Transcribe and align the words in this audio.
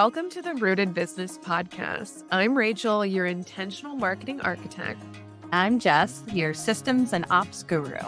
Welcome 0.00 0.30
to 0.30 0.42
the 0.42 0.54
Rooted 0.54 0.94
Business 0.94 1.38
Podcast. 1.38 2.22
I'm 2.30 2.56
Rachel, 2.56 3.04
your 3.04 3.26
intentional 3.26 3.96
marketing 3.96 4.40
architect. 4.42 5.02
I'm 5.50 5.80
Jess, 5.80 6.22
your 6.32 6.54
systems 6.54 7.12
and 7.12 7.24
ops 7.30 7.64
guru. 7.64 7.98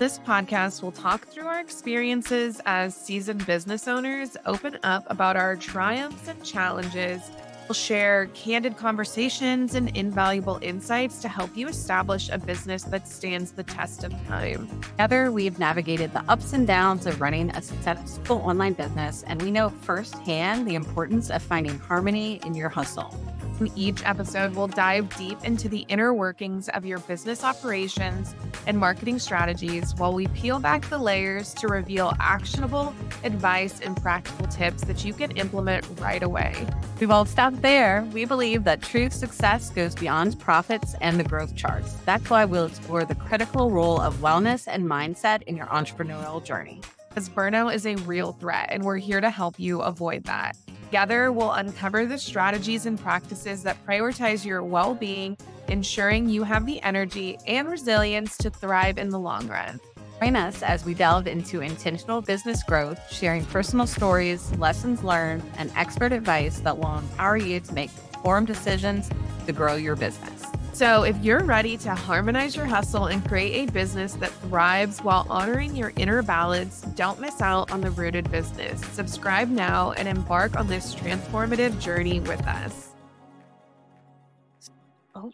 This 0.00 0.18
podcast 0.18 0.82
will 0.82 0.90
talk 0.90 1.28
through 1.28 1.46
our 1.46 1.60
experiences 1.60 2.60
as 2.66 2.96
seasoned 2.96 3.46
business 3.46 3.86
owners, 3.86 4.36
open 4.46 4.80
up 4.82 5.04
about 5.08 5.36
our 5.36 5.54
triumphs 5.54 6.26
and 6.26 6.44
challenges, 6.44 7.30
We'll 7.68 7.74
share 7.74 8.30
candid 8.32 8.78
conversations 8.78 9.74
and 9.74 9.94
invaluable 9.94 10.58
insights 10.62 11.20
to 11.20 11.28
help 11.28 11.54
you 11.54 11.68
establish 11.68 12.30
a 12.30 12.38
business 12.38 12.82
that 12.84 13.06
stands 13.06 13.52
the 13.52 13.62
test 13.62 14.04
of 14.04 14.26
time. 14.26 14.66
Together, 14.80 15.30
we've 15.30 15.58
navigated 15.58 16.14
the 16.14 16.24
ups 16.30 16.54
and 16.54 16.66
downs 16.66 17.04
of 17.04 17.20
running 17.20 17.50
a 17.50 17.60
successful 17.60 18.38
online 18.38 18.72
business, 18.72 19.22
and 19.26 19.42
we 19.42 19.50
know 19.50 19.68
firsthand 19.68 20.66
the 20.66 20.76
importance 20.76 21.28
of 21.28 21.42
finding 21.42 21.78
harmony 21.78 22.40
in 22.46 22.54
your 22.54 22.70
hustle. 22.70 23.14
In 23.60 23.72
each 23.74 24.04
episode, 24.04 24.54
we'll 24.54 24.68
dive 24.68 25.14
deep 25.16 25.42
into 25.42 25.68
the 25.68 25.84
inner 25.88 26.14
workings 26.14 26.68
of 26.68 26.86
your 26.86 27.00
business 27.00 27.42
operations 27.42 28.34
and 28.68 28.78
marketing 28.78 29.18
strategies 29.18 29.96
while 29.96 30.14
we 30.14 30.28
peel 30.28 30.60
back 30.60 30.88
the 30.88 30.98
layers 30.98 31.54
to 31.54 31.66
reveal 31.66 32.14
actionable 32.20 32.94
advice 33.24 33.80
and 33.80 34.00
practical 34.00 34.46
tips 34.46 34.84
that 34.84 35.04
you 35.04 35.12
can 35.12 35.32
implement 35.32 35.84
right 35.98 36.22
away. 36.22 36.54
We 37.00 37.06
won't 37.06 37.28
stop 37.28 37.52
there. 37.54 38.06
We 38.12 38.24
believe 38.26 38.62
that 38.62 38.80
true 38.80 39.10
success 39.10 39.70
goes 39.70 39.96
beyond 39.96 40.38
profits 40.38 40.94
and 41.00 41.18
the 41.18 41.24
growth 41.24 41.56
charts. 41.56 41.94
That's 42.04 42.30
why 42.30 42.44
we'll 42.44 42.66
explore 42.66 43.04
the 43.04 43.16
critical 43.16 43.72
role 43.72 44.00
of 44.00 44.16
wellness 44.18 44.68
and 44.68 44.84
mindset 44.84 45.42
in 45.42 45.56
your 45.56 45.66
entrepreneurial 45.66 46.44
journey. 46.44 46.80
Because 47.08 47.28
burnout 47.28 47.74
is 47.74 47.86
a 47.86 47.96
real 47.96 48.32
threat, 48.34 48.68
and 48.70 48.84
we're 48.84 48.98
here 48.98 49.20
to 49.20 49.30
help 49.30 49.58
you 49.58 49.80
avoid 49.80 50.22
that. 50.24 50.56
Together, 50.88 51.30
we'll 51.30 51.52
uncover 51.52 52.06
the 52.06 52.16
strategies 52.16 52.86
and 52.86 52.98
practices 52.98 53.62
that 53.62 53.76
prioritize 53.84 54.42
your 54.42 54.62
well 54.62 54.94
being, 54.94 55.36
ensuring 55.68 56.30
you 56.30 56.42
have 56.42 56.64
the 56.64 56.80
energy 56.80 57.36
and 57.46 57.68
resilience 57.68 58.38
to 58.38 58.48
thrive 58.48 58.96
in 58.96 59.10
the 59.10 59.18
long 59.18 59.46
run. 59.48 59.78
Join 60.18 60.34
us 60.34 60.62
as 60.62 60.86
we 60.86 60.94
delve 60.94 61.26
into 61.26 61.60
intentional 61.60 62.22
business 62.22 62.62
growth, 62.62 62.98
sharing 63.12 63.44
personal 63.44 63.86
stories, 63.86 64.50
lessons 64.56 65.04
learned, 65.04 65.42
and 65.58 65.70
expert 65.76 66.10
advice 66.10 66.60
that 66.60 66.78
will 66.78 66.96
empower 66.96 67.36
you 67.36 67.60
to 67.60 67.74
make 67.74 67.90
informed 68.14 68.46
decisions 68.46 69.10
to 69.44 69.52
grow 69.52 69.74
your 69.74 69.94
business. 69.94 70.42
So, 70.78 71.02
if 71.02 71.16
you're 71.24 71.42
ready 71.42 71.76
to 71.78 71.92
harmonize 71.92 72.54
your 72.54 72.66
hustle 72.66 73.06
and 73.06 73.26
create 73.26 73.68
a 73.68 73.72
business 73.72 74.12
that 74.12 74.30
thrives 74.30 75.00
while 75.00 75.26
honoring 75.28 75.74
your 75.74 75.92
inner 75.96 76.22
balance, 76.22 76.82
don't 76.94 77.20
miss 77.20 77.40
out 77.40 77.72
on 77.72 77.80
the 77.80 77.90
rooted 77.90 78.30
business. 78.30 78.80
Subscribe 78.92 79.48
now 79.48 79.90
and 79.90 80.06
embark 80.06 80.54
on 80.56 80.68
this 80.68 80.94
transformative 80.94 81.80
journey 81.80 82.20
with 82.20 82.46
us. 82.46 82.90
Oh. 85.16 85.32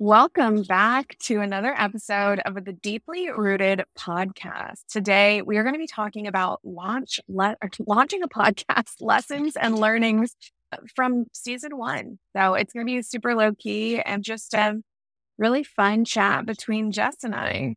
Welcome 0.00 0.64
back 0.64 1.16
to 1.20 1.40
another 1.40 1.72
episode 1.78 2.40
of 2.40 2.64
the 2.64 2.72
Deeply 2.72 3.30
Rooted 3.30 3.84
podcast. 3.96 4.86
Today, 4.90 5.40
we 5.40 5.56
are 5.58 5.62
going 5.62 5.76
to 5.76 5.78
be 5.78 5.86
talking 5.86 6.26
about 6.26 6.58
launch 6.64 7.20
le- 7.28 7.56
launching 7.86 8.24
a 8.24 8.28
podcast 8.28 8.94
lessons 9.00 9.54
and 9.54 9.78
learnings 9.78 10.34
from 10.94 11.24
season 11.32 11.76
one. 11.76 12.18
So 12.36 12.54
it's 12.54 12.72
going 12.72 12.86
to 12.86 12.90
be 12.90 13.02
super 13.02 13.34
low 13.34 13.52
key 13.52 14.00
and 14.00 14.22
just 14.22 14.54
a 14.54 14.76
really 15.38 15.64
fun 15.64 16.04
chat 16.04 16.46
between 16.46 16.92
Jess 16.92 17.16
and 17.22 17.34
I. 17.34 17.74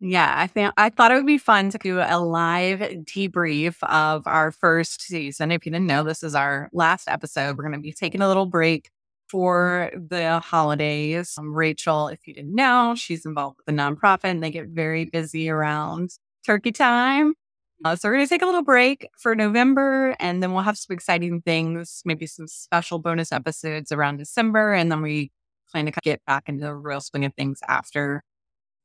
Yeah, 0.00 0.32
I 0.36 0.46
think 0.46 0.72
I 0.76 0.90
thought 0.90 1.10
it 1.10 1.16
would 1.16 1.26
be 1.26 1.38
fun 1.38 1.70
to 1.70 1.78
do 1.78 1.98
a 1.98 2.20
live 2.20 2.78
debrief 2.78 3.82
of 3.82 4.26
our 4.26 4.52
first 4.52 5.02
season. 5.02 5.50
If 5.50 5.66
you 5.66 5.72
didn't 5.72 5.88
know, 5.88 6.04
this 6.04 6.22
is 6.22 6.36
our 6.36 6.68
last 6.72 7.08
episode. 7.08 7.56
We're 7.56 7.64
going 7.64 7.74
to 7.74 7.80
be 7.80 7.92
taking 7.92 8.22
a 8.22 8.28
little 8.28 8.46
break 8.46 8.90
for 9.28 9.90
the 9.94 10.38
holidays. 10.38 11.34
Um, 11.36 11.52
Rachel, 11.52 12.08
if 12.08 12.26
you 12.26 12.34
didn't 12.34 12.54
know, 12.54 12.94
she's 12.96 13.26
involved 13.26 13.58
with 13.58 13.66
the 13.66 13.82
nonprofit 13.82 14.24
and 14.24 14.42
they 14.42 14.52
get 14.52 14.68
very 14.68 15.04
busy 15.04 15.50
around 15.50 16.10
turkey 16.46 16.72
time. 16.72 17.34
Uh, 17.84 17.94
so 17.94 18.08
we're 18.08 18.14
going 18.14 18.26
to 18.26 18.28
take 18.28 18.42
a 18.42 18.46
little 18.46 18.62
break 18.64 19.08
for 19.18 19.34
November 19.34 20.16
and 20.18 20.42
then 20.42 20.52
we'll 20.52 20.62
have 20.62 20.76
some 20.76 20.94
exciting 20.94 21.40
things, 21.42 22.02
maybe 22.04 22.26
some 22.26 22.48
special 22.48 22.98
bonus 22.98 23.30
episodes 23.30 23.92
around 23.92 24.16
December. 24.16 24.72
And 24.72 24.90
then 24.90 25.00
we 25.00 25.30
plan 25.70 25.86
to 25.86 25.92
get 26.02 26.24
back 26.26 26.48
into 26.48 26.64
the 26.64 26.74
real 26.74 27.00
swing 27.00 27.24
of 27.24 27.34
things 27.34 27.60
after 27.68 28.24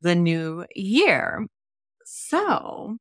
the 0.02 0.16
new 0.16 0.66
year. 0.76 1.48
So 2.06 2.98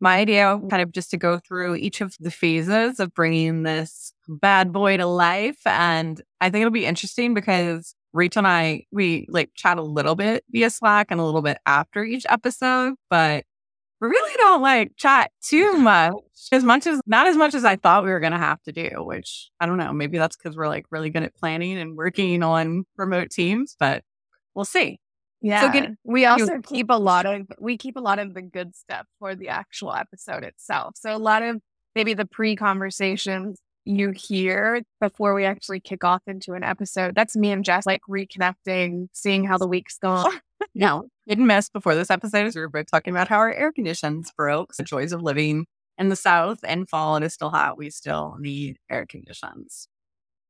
my 0.00 0.16
idea 0.16 0.60
kind 0.70 0.82
of 0.82 0.92
just 0.92 1.10
to 1.10 1.16
go 1.16 1.38
through 1.38 1.76
each 1.76 2.00
of 2.00 2.16
the 2.18 2.30
phases 2.30 2.98
of 2.98 3.14
bringing 3.14 3.62
this 3.62 4.12
bad 4.28 4.72
boy 4.72 4.96
to 4.96 5.06
life. 5.06 5.60
And 5.66 6.20
I 6.40 6.50
think 6.50 6.62
it'll 6.62 6.72
be 6.72 6.86
interesting 6.86 7.34
because 7.34 7.94
Rachel 8.12 8.40
and 8.40 8.48
I, 8.48 8.84
we 8.90 9.26
like 9.28 9.50
chat 9.54 9.78
a 9.78 9.82
little 9.82 10.16
bit 10.16 10.44
via 10.50 10.70
Slack 10.70 11.08
and 11.10 11.20
a 11.20 11.24
little 11.24 11.42
bit 11.42 11.58
after 11.66 12.02
each 12.02 12.26
episode, 12.28 12.94
but 13.10 13.44
really 14.08 14.34
don't 14.36 14.62
like 14.62 14.92
chat 14.96 15.30
too 15.42 15.74
much 15.74 16.14
as 16.50 16.64
much 16.64 16.86
as 16.86 17.00
not 17.06 17.26
as 17.26 17.36
much 17.36 17.54
as 17.54 17.64
I 17.64 17.76
thought 17.76 18.04
we 18.04 18.10
were 18.10 18.20
going 18.20 18.32
to 18.32 18.38
have 18.38 18.62
to 18.64 18.72
do, 18.72 18.90
which 18.98 19.50
I 19.60 19.66
don't 19.66 19.78
know. 19.78 19.92
Maybe 19.92 20.18
that's 20.18 20.36
because 20.36 20.56
we're 20.56 20.68
like 20.68 20.84
really 20.90 21.10
good 21.10 21.22
at 21.22 21.34
planning 21.34 21.78
and 21.78 21.96
working 21.96 22.42
on 22.42 22.84
remote 22.96 23.30
teams, 23.30 23.76
but 23.78 24.02
we'll 24.54 24.64
see. 24.64 24.98
Yeah. 25.40 25.60
So 25.60 25.72
get, 25.72 25.90
we 26.04 26.24
also 26.24 26.54
you, 26.54 26.62
keep 26.62 26.90
a 26.90 26.98
lot 26.98 27.26
of, 27.26 27.46
we 27.58 27.76
keep 27.76 27.96
a 27.96 28.00
lot 28.00 28.18
of 28.18 28.34
the 28.34 28.42
good 28.42 28.76
stuff 28.76 29.06
for 29.18 29.34
the 29.34 29.48
actual 29.48 29.92
episode 29.92 30.44
itself. 30.44 30.94
So 30.96 31.14
a 31.14 31.18
lot 31.18 31.42
of 31.42 31.60
maybe 31.94 32.14
the 32.14 32.26
pre 32.26 32.54
conversations 32.56 33.60
you 33.84 34.10
hear 34.10 34.82
before 35.00 35.34
we 35.34 35.44
actually 35.44 35.80
kick 35.80 36.04
off 36.04 36.22
into 36.26 36.52
an 36.52 36.62
episode. 36.62 37.14
That's 37.14 37.36
me 37.36 37.50
and 37.50 37.64
Jess 37.64 37.86
like 37.86 38.02
reconnecting, 38.08 39.08
seeing 39.12 39.44
how 39.44 39.58
the 39.58 39.66
week's 39.66 39.98
gone. 39.98 40.40
no, 40.74 41.08
didn't 41.26 41.46
miss 41.46 41.68
before 41.68 41.94
this 41.94 42.10
episode 42.10 42.46
is 42.46 42.54
we 42.54 42.60
were 42.60 42.68
both 42.68 42.90
talking 42.90 43.12
about 43.12 43.28
how 43.28 43.38
our 43.38 43.52
air 43.52 43.72
conditions 43.72 44.32
broke. 44.36 44.74
The 44.74 44.84
joys 44.84 45.12
of 45.12 45.22
living 45.22 45.66
in 45.98 46.08
the 46.08 46.16
South 46.16 46.60
and 46.64 46.88
fall 46.88 47.16
it 47.16 47.22
is 47.22 47.34
still 47.34 47.50
hot. 47.50 47.78
We 47.78 47.90
still 47.90 48.36
need 48.38 48.78
air 48.90 49.06
conditions. 49.06 49.88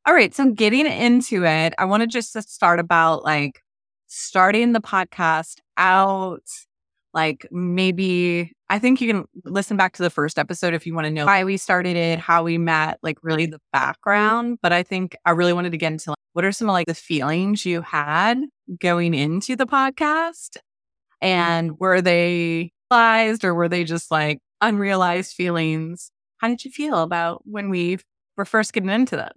All 0.06 0.14
right. 0.14 0.34
So 0.34 0.50
getting 0.50 0.86
into 0.86 1.44
it, 1.44 1.74
I 1.78 1.84
want 1.84 2.02
to 2.02 2.06
just 2.06 2.36
start 2.50 2.80
about 2.80 3.24
like 3.24 3.62
starting 4.08 4.72
the 4.72 4.80
podcast 4.80 5.58
out 5.76 6.42
like 7.14 7.46
maybe 7.50 8.52
I 8.68 8.78
think 8.78 9.00
you 9.00 9.12
can 9.12 9.24
listen 9.44 9.76
back 9.76 9.92
to 9.94 10.02
the 10.02 10.10
first 10.10 10.38
episode 10.38 10.72
if 10.72 10.86
you 10.86 10.94
want 10.94 11.04
to 11.06 11.10
know 11.10 11.26
why 11.26 11.44
we 11.44 11.56
started 11.56 11.96
it, 11.96 12.18
how 12.18 12.42
we 12.42 12.56
met, 12.58 12.98
like 13.02 13.18
really 13.22 13.46
the 13.46 13.60
background. 13.72 14.58
But 14.62 14.72
I 14.72 14.82
think 14.82 15.14
I 15.26 15.32
really 15.32 15.52
wanted 15.52 15.72
to 15.72 15.78
get 15.78 15.92
into 15.92 16.10
like, 16.10 16.18
what 16.32 16.44
are 16.44 16.52
some 16.52 16.68
of 16.68 16.72
like 16.72 16.86
the 16.86 16.94
feelings 16.94 17.66
you 17.66 17.82
had 17.82 18.38
going 18.80 19.14
into 19.14 19.56
the 19.56 19.66
podcast? 19.66 20.56
And 21.20 21.78
were 21.78 22.00
they 22.00 22.72
realized 22.90 23.44
or 23.44 23.54
were 23.54 23.68
they 23.68 23.84
just 23.84 24.10
like 24.10 24.38
unrealized 24.60 25.34
feelings? 25.34 26.10
How 26.38 26.48
did 26.48 26.64
you 26.64 26.70
feel 26.70 27.02
about 27.02 27.42
when 27.44 27.68
we 27.68 27.98
were 28.36 28.44
first 28.44 28.72
getting 28.72 28.88
into 28.90 29.16
that? 29.16 29.34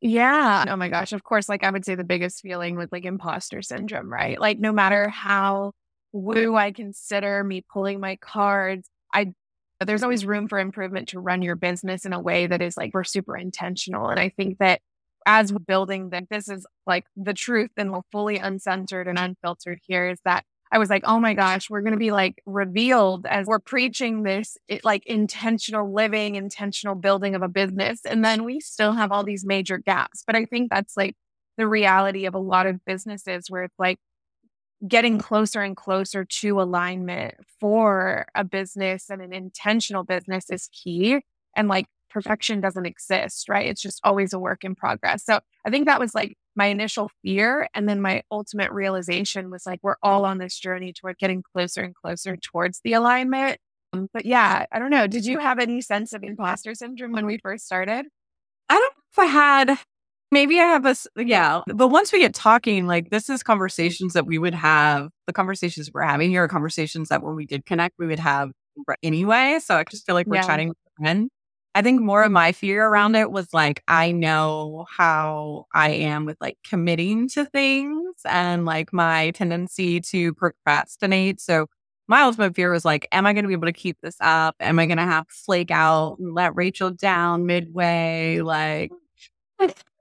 Yeah. 0.00 0.66
Oh 0.68 0.76
my 0.76 0.88
gosh. 0.88 1.12
Of 1.12 1.22
course, 1.22 1.48
like 1.48 1.64
I 1.64 1.70
would 1.70 1.84
say 1.84 1.94
the 1.94 2.04
biggest 2.04 2.42
feeling 2.42 2.76
was 2.76 2.88
like 2.92 3.06
imposter 3.06 3.62
syndrome, 3.62 4.12
right? 4.12 4.38
Like 4.38 4.58
no 4.58 4.72
matter 4.72 5.08
how 5.08 5.72
woo 6.14 6.56
I 6.56 6.72
consider 6.72 7.44
me 7.44 7.64
pulling 7.70 8.00
my 8.00 8.16
cards. 8.16 8.88
I 9.12 9.32
there's 9.84 10.04
always 10.04 10.24
room 10.24 10.48
for 10.48 10.58
improvement 10.58 11.08
to 11.08 11.20
run 11.20 11.42
your 11.42 11.56
business 11.56 12.06
in 12.06 12.12
a 12.12 12.20
way 12.20 12.46
that 12.46 12.62
is 12.62 12.76
like 12.76 12.92
we're 12.94 13.04
super 13.04 13.36
intentional. 13.36 14.08
And 14.08 14.20
I 14.20 14.30
think 14.30 14.58
that 14.58 14.80
as 15.26 15.52
we're 15.52 15.58
building 15.58 16.10
that 16.10 16.28
this 16.30 16.48
is 16.48 16.66
like 16.86 17.04
the 17.16 17.34
truth 17.34 17.70
and 17.76 17.94
fully 18.12 18.36
uncensored 18.38 19.08
and 19.08 19.18
unfiltered 19.18 19.80
here 19.82 20.08
is 20.08 20.20
that 20.24 20.44
I 20.70 20.78
was 20.78 20.90
like, 20.90 21.02
oh 21.06 21.20
my 21.20 21.34
gosh, 21.34 21.68
we're 21.68 21.82
going 21.82 21.92
to 21.92 21.98
be 21.98 22.12
like 22.12 22.42
revealed 22.46 23.26
as 23.26 23.46
we're 23.46 23.58
preaching 23.58 24.22
this 24.22 24.56
it, 24.68 24.84
like 24.84 25.04
intentional 25.06 25.92
living, 25.92 26.36
intentional 26.36 26.94
building 26.94 27.34
of 27.34 27.42
a 27.42 27.48
business. 27.48 28.00
And 28.04 28.24
then 28.24 28.44
we 28.44 28.60
still 28.60 28.92
have 28.92 29.12
all 29.12 29.24
these 29.24 29.44
major 29.44 29.78
gaps. 29.78 30.22
But 30.26 30.36
I 30.36 30.44
think 30.46 30.70
that's 30.70 30.96
like 30.96 31.16
the 31.58 31.66
reality 31.68 32.26
of 32.26 32.34
a 32.34 32.38
lot 32.38 32.66
of 32.66 32.84
businesses 32.84 33.46
where 33.48 33.64
it's 33.64 33.78
like, 33.78 33.98
getting 34.86 35.18
closer 35.18 35.62
and 35.62 35.76
closer 35.76 36.24
to 36.24 36.60
alignment 36.60 37.34
for 37.60 38.26
a 38.34 38.44
business 38.44 39.08
and 39.10 39.22
an 39.22 39.32
intentional 39.32 40.04
business 40.04 40.50
is 40.50 40.68
key. 40.72 41.20
And 41.56 41.68
like 41.68 41.86
perfection 42.10 42.60
doesn't 42.60 42.86
exist, 42.86 43.48
right? 43.48 43.66
It's 43.66 43.82
just 43.82 44.00
always 44.04 44.32
a 44.32 44.38
work 44.38 44.64
in 44.64 44.74
progress. 44.74 45.24
So 45.24 45.40
I 45.64 45.70
think 45.70 45.86
that 45.86 46.00
was 46.00 46.14
like 46.14 46.36
my 46.54 46.66
initial 46.66 47.10
fear. 47.22 47.68
And 47.74 47.88
then 47.88 48.00
my 48.00 48.22
ultimate 48.30 48.70
realization 48.70 49.50
was 49.50 49.66
like, 49.66 49.80
we're 49.82 49.96
all 50.02 50.24
on 50.24 50.38
this 50.38 50.58
journey 50.58 50.92
toward 50.92 51.18
getting 51.18 51.42
closer 51.42 51.82
and 51.82 51.94
closer 51.94 52.36
towards 52.36 52.80
the 52.84 52.92
alignment. 52.92 53.58
Um, 53.92 54.08
but 54.12 54.26
yeah, 54.26 54.66
I 54.70 54.78
don't 54.78 54.90
know. 54.90 55.06
Did 55.06 55.26
you 55.26 55.38
have 55.38 55.58
any 55.58 55.80
sense 55.80 56.12
of 56.12 56.22
imposter 56.22 56.74
syndrome 56.74 57.12
when 57.12 57.26
we 57.26 57.38
first 57.38 57.66
started? 57.66 58.06
I 58.68 58.74
don't 58.74 58.82
know 58.82 59.02
if 59.12 59.18
I 59.18 59.26
had 59.26 59.78
maybe 60.34 60.60
I 60.60 60.64
have 60.64 60.84
a, 60.84 60.94
yeah. 61.16 61.62
But 61.66 61.88
once 61.88 62.12
we 62.12 62.18
get 62.18 62.34
talking, 62.34 62.86
like 62.86 63.08
this 63.08 63.30
is 63.30 63.42
conversations 63.42 64.12
that 64.12 64.26
we 64.26 64.36
would 64.36 64.54
have, 64.54 65.08
the 65.26 65.32
conversations 65.32 65.90
we're 65.94 66.02
having 66.02 66.28
here 66.28 66.44
are 66.44 66.48
conversations 66.48 67.08
that 67.08 67.22
when 67.22 67.34
we 67.34 67.46
did 67.46 67.64
connect, 67.64 67.94
we 67.98 68.06
would 68.06 68.18
have 68.18 68.50
anyway. 69.02 69.60
So 69.64 69.76
I 69.76 69.84
just 69.84 70.04
feel 70.04 70.14
like 70.14 70.26
we're 70.26 70.36
yeah. 70.36 70.42
chatting 70.42 70.68
with 70.68 70.76
a 70.76 71.02
friend. 71.02 71.30
I 71.76 71.82
think 71.82 72.00
more 72.00 72.22
of 72.22 72.30
my 72.30 72.52
fear 72.52 72.86
around 72.86 73.16
it 73.16 73.30
was 73.32 73.48
like, 73.52 73.82
I 73.88 74.12
know 74.12 74.86
how 74.90 75.66
I 75.74 75.90
am 75.90 76.24
with 76.24 76.36
like 76.40 76.58
committing 76.68 77.28
to 77.30 77.46
things 77.46 78.14
and 78.24 78.64
like 78.64 78.92
my 78.92 79.30
tendency 79.30 80.00
to 80.00 80.34
procrastinate. 80.34 81.40
So 81.40 81.66
my 82.06 82.20
ultimate 82.20 82.54
fear 82.54 82.70
was 82.70 82.84
like, 82.84 83.08
am 83.10 83.26
I 83.26 83.32
going 83.32 83.44
to 83.44 83.48
be 83.48 83.54
able 83.54 83.66
to 83.66 83.72
keep 83.72 83.96
this 84.02 84.16
up? 84.20 84.54
Am 84.60 84.78
I 84.78 84.86
going 84.86 84.98
to 84.98 85.04
have 85.04 85.26
to 85.26 85.34
flake 85.34 85.70
out 85.70 86.18
and 86.18 86.34
let 86.34 86.54
Rachel 86.54 86.90
down 86.90 87.46
midway? 87.46 88.40
Like, 88.40 88.92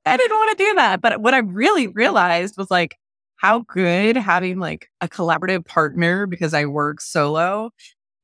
I 0.06 0.18
didn't 0.18 0.36
want 0.38 0.58
to 0.58 0.64
do 0.66 0.74
that. 0.76 1.02
But 1.02 1.22
what 1.22 1.34
I 1.34 1.40
really 1.40 1.88
realized 1.88 2.56
was 2.58 2.70
like 2.70 2.98
how 3.38 3.60
good 3.62 4.16
having 4.18 4.60
like 4.60 4.88
a 5.02 5.08
collaborative 5.08 5.66
partner 5.66 6.26
because 6.28 6.54
I 6.54 6.66
work 6.66 7.02
solo 7.02 7.72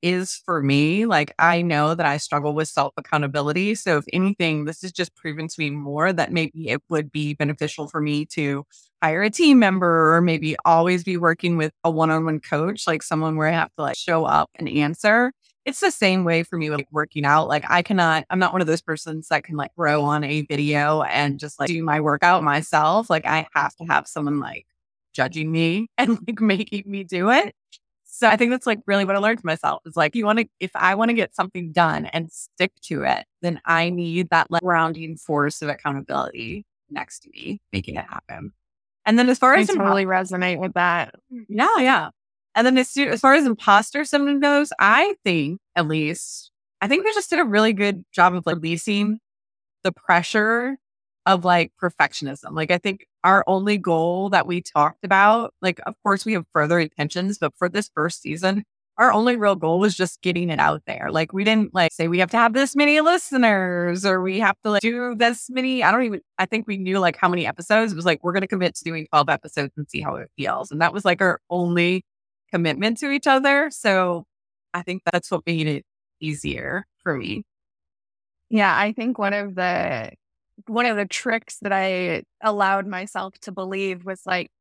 is 0.03 0.41
for 0.45 0.63
me. 0.63 1.05
Like, 1.05 1.33
I 1.39 1.61
know 1.61 1.95
that 1.95 2.05
I 2.07 2.17
struggle 2.17 2.53
with 2.55 2.67
self 2.69 2.93
accountability. 2.97 3.75
So, 3.75 3.97
if 3.99 4.05
anything, 4.13 4.65
this 4.65 4.81
has 4.83 4.91
just 4.93 5.15
proven 5.15 5.47
to 5.47 5.55
me 5.59 5.69
more 5.71 6.13
that 6.13 6.33
maybe 6.33 6.69
it 6.69 6.81
would 6.89 7.11
be 7.11 7.35
beneficial 7.35 7.87
for 7.87 8.01
me 8.01 8.25
to 8.27 8.65
hire 9.03 9.23
a 9.23 9.29
team 9.31 9.59
member 9.59 10.15
or 10.15 10.21
maybe 10.21 10.57
always 10.65 11.03
be 11.05 11.17
working 11.17 11.57
with 11.57 11.73
a 11.85 11.91
one 11.91 12.11
on 12.11 12.25
one 12.25 12.39
coach, 12.41 12.87
like 12.87 13.03
someone 13.03 13.37
where 13.37 13.47
I 13.49 13.51
have 13.53 13.73
to 13.77 13.83
like 13.83 13.97
show 13.97 14.25
up 14.25 14.49
and 14.55 14.69
answer. 14.69 15.33
It's 15.69 15.81
the 15.81 15.91
same 15.91 16.23
way 16.23 16.41
for 16.41 16.57
me, 16.57 16.71
like 16.71 16.87
working 16.91 17.25
out. 17.25 17.47
Like, 17.47 17.63
I 17.69 17.83
cannot, 17.83 18.25
I'm 18.31 18.39
not 18.39 18.53
one 18.53 18.61
of 18.61 18.65
those 18.65 18.81
persons 18.81 19.27
that 19.27 19.43
can 19.43 19.55
like 19.55 19.69
row 19.77 20.03
on 20.03 20.23
a 20.23 20.41
video 20.41 21.03
and 21.03 21.39
just 21.39 21.59
like 21.59 21.67
do 21.67 21.83
my 21.83 22.01
workout 22.01 22.43
myself. 22.43 23.07
Like, 23.07 23.27
I 23.27 23.47
have 23.53 23.75
to 23.75 23.83
have 23.85 24.07
someone 24.07 24.39
like 24.39 24.65
judging 25.13 25.51
me 25.51 25.87
and 25.99 26.17
like 26.27 26.41
making 26.41 26.85
me 26.87 27.03
do 27.03 27.29
it. 27.29 27.53
So 28.03 28.27
I 28.27 28.35
think 28.35 28.49
that's 28.49 28.65
like 28.65 28.79
really 28.87 29.05
what 29.05 29.15
I 29.15 29.19
learned 29.19 29.41
for 29.41 29.45
myself 29.45 29.83
is 29.85 29.95
like, 29.95 30.15
you 30.15 30.25
want 30.25 30.39
to, 30.39 30.49
if 30.59 30.71
I 30.73 30.95
want 30.95 31.09
to 31.09 31.13
get 31.13 31.35
something 31.35 31.71
done 31.71 32.07
and 32.07 32.31
stick 32.31 32.71
to 32.85 33.03
it, 33.03 33.27
then 33.43 33.61
I 33.63 33.91
need 33.91 34.31
that 34.31 34.49
like 34.49 34.63
grounding 34.63 35.17
force 35.17 35.61
of 35.61 35.69
accountability 35.69 36.65
next 36.89 37.19
to 37.19 37.29
me, 37.29 37.61
making 37.71 37.95
it 37.95 38.05
happen. 38.09 38.53
And 39.05 39.19
then 39.19 39.29
as 39.29 39.37
far 39.37 39.53
I 39.53 39.61
as 39.61 39.67
totally 39.67 40.05
resonate 40.05 40.57
with 40.57 40.73
that. 40.73 41.13
yeah, 41.47 41.77
yeah. 41.77 42.09
And 42.55 42.65
then 42.65 42.77
as, 42.77 42.95
as 42.97 43.21
far 43.21 43.35
as 43.35 43.45
imposter 43.45 44.03
syndrome 44.05 44.39
goes, 44.39 44.71
I 44.79 45.15
think 45.23 45.59
at 45.75 45.87
least, 45.87 46.51
I 46.81 46.87
think 46.87 47.05
we 47.05 47.13
just 47.13 47.29
did 47.29 47.39
a 47.39 47.45
really 47.45 47.73
good 47.73 48.03
job 48.11 48.33
of 48.33 48.45
like 48.45 48.55
releasing 48.55 49.19
the 49.83 49.91
pressure 49.91 50.77
of 51.25 51.45
like 51.45 51.71
perfectionism. 51.81 52.51
Like, 52.55 52.71
I 52.71 52.77
think 52.77 53.05
our 53.23 53.43
only 53.47 53.77
goal 53.77 54.29
that 54.29 54.47
we 54.47 54.61
talked 54.61 55.03
about, 55.03 55.53
like, 55.61 55.79
of 55.85 55.95
course, 56.03 56.25
we 56.25 56.33
have 56.33 56.45
further 56.53 56.79
intentions, 56.79 57.37
but 57.37 57.53
for 57.57 57.69
this 57.69 57.89
first 57.93 58.21
season, 58.21 58.63
our 58.97 59.13
only 59.13 59.37
real 59.37 59.55
goal 59.55 59.79
was 59.79 59.95
just 59.95 60.21
getting 60.21 60.49
it 60.49 60.59
out 60.59 60.81
there. 60.85 61.09
Like, 61.11 61.31
we 61.31 61.43
didn't 61.45 61.73
like 61.73 61.93
say 61.93 62.07
we 62.07 62.19
have 62.19 62.31
to 62.31 62.37
have 62.37 62.53
this 62.53 62.75
many 62.75 62.99
listeners 62.99 64.05
or 64.05 64.21
we 64.21 64.39
have 64.39 64.57
to 64.63 64.71
like 64.71 64.81
do 64.81 65.15
this 65.15 65.49
many. 65.49 65.83
I 65.83 65.91
don't 65.91 66.03
even, 66.03 66.21
I 66.37 66.45
think 66.45 66.67
we 66.67 66.77
knew 66.77 66.99
like 66.99 67.15
how 67.15 67.29
many 67.29 67.45
episodes. 67.47 67.93
It 67.93 67.95
was 67.95 68.05
like, 68.05 68.23
we're 68.23 68.37
to 68.37 68.47
commit 68.47 68.75
to 68.75 68.83
doing 68.83 69.07
12 69.11 69.29
episodes 69.29 69.71
and 69.77 69.89
see 69.89 70.01
how 70.01 70.15
it 70.15 70.29
feels. 70.37 70.71
And 70.71 70.81
that 70.81 70.93
was 70.93 71.05
like 71.05 71.21
our 71.21 71.39
only 71.49 72.03
commitment 72.51 72.97
to 72.99 73.11
each 73.11 73.27
other. 73.27 73.69
So 73.71 74.25
I 74.73 74.81
think 74.81 75.03
that's 75.11 75.31
what 75.31 75.45
made 75.45 75.67
it 75.67 75.85
easier 76.19 76.85
for 77.03 77.15
me. 77.15 77.43
Yeah, 78.49 78.75
I 78.75 78.93
think 78.93 79.17
one 79.17 79.33
of 79.33 79.55
the 79.55 80.11
one 80.65 80.85
of 80.85 80.97
the 80.97 81.05
tricks 81.05 81.57
that 81.61 81.71
I 81.71 82.23
allowed 82.41 82.85
myself 82.85 83.39
to 83.41 83.51
believe 83.51 84.05
was 84.05 84.21
like, 84.25 84.51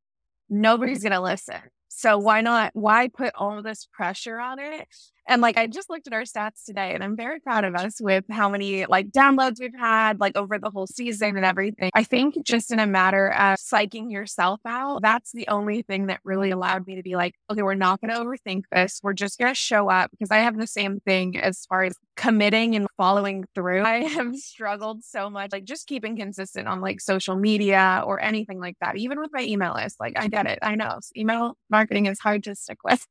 nobody's 0.49 1.03
going 1.03 1.13
to 1.13 1.21
listen. 1.21 1.61
So 1.89 2.19
why 2.19 2.41
not? 2.41 2.71
Why 2.75 3.09
put 3.09 3.33
all 3.35 3.61
this 3.63 3.89
pressure 3.93 4.39
on 4.39 4.59
it? 4.59 4.87
And 5.29 5.43
like, 5.43 5.59
I 5.59 5.67
just 5.67 5.91
looked 5.91 6.07
at 6.07 6.15
our 6.15 6.23
stats 6.23 6.65
today 6.65 6.95
and 6.95 7.05
I'm 7.05 7.15
very 7.15 7.39
proud 7.39 7.65
of 7.65 7.75
us 7.75 8.01
with 8.01 8.25
how 8.31 8.49
many 8.49 8.87
like 8.87 9.11
downloads 9.11 9.61
we've 9.61 9.79
had, 9.79 10.19
like 10.21 10.37
over 10.37 10.59
the 10.59 10.71
whole 10.71 10.87
season 10.87 11.37
and 11.37 11.45
everything. 11.45 11.91
I 11.95 12.03
think 12.03 12.43
just 12.45 12.73
in 12.73 12.79
a 12.79 12.87
matter 12.87 13.29
of 13.29 13.59
psyching 13.59 14.11
yourself 14.11 14.61
out, 14.65 15.03
that's 15.03 15.33
the 15.33 15.47
only 15.49 15.83
thing 15.83 16.07
that 16.07 16.21
really 16.25 16.51
allowed 16.51 16.87
me 16.87 16.97
to 16.97 17.03
be 17.03 17.15
like, 17.15 17.35
okay, 17.51 17.61
we're 17.63 17.75
not 17.75 18.01
going 18.01 18.13
to 18.13 18.19
overthink 18.19 18.63
this. 18.73 19.01
We're 19.03 19.13
just 19.13 19.39
going 19.39 19.51
to 19.51 19.55
show 19.55 19.91
up 19.91 20.11
because 20.11 20.31
I 20.31 20.39
have 20.39 20.57
the 20.57 20.67
same 20.67 20.99
thing 21.01 21.39
as 21.39 21.67
far 21.67 21.85
as 21.85 21.95
committing 22.17 22.75
and 22.75 22.87
following 22.97 23.45
through. 23.55 23.83
I 23.85 24.05
have 24.05 24.35
struggled 24.37 25.05
so 25.05 25.29
much, 25.29 25.53
like 25.53 25.65
just 25.65 25.87
keeping 25.87 26.17
consistent 26.17 26.69
on 26.69 26.81
like 26.81 27.03
social 27.03 27.37
media 27.37 28.03
or 28.07 28.19
anything 28.19 28.61
like 28.61 28.77
that, 28.81 28.97
even 28.97 29.21
with 29.21 29.31
my 29.35 29.43
email 29.43 29.75
list. 29.75 30.01
Like, 30.01 30.19
I 30.19 30.29
get 30.29 30.47
it. 30.47 30.59
I 30.63 30.75
know 30.75 31.01
email 31.15 31.59
marketing 31.69 32.07
is 32.07 32.19
hard 32.19 32.45
to 32.45 32.55
stick 32.55 32.79
with. 32.83 33.07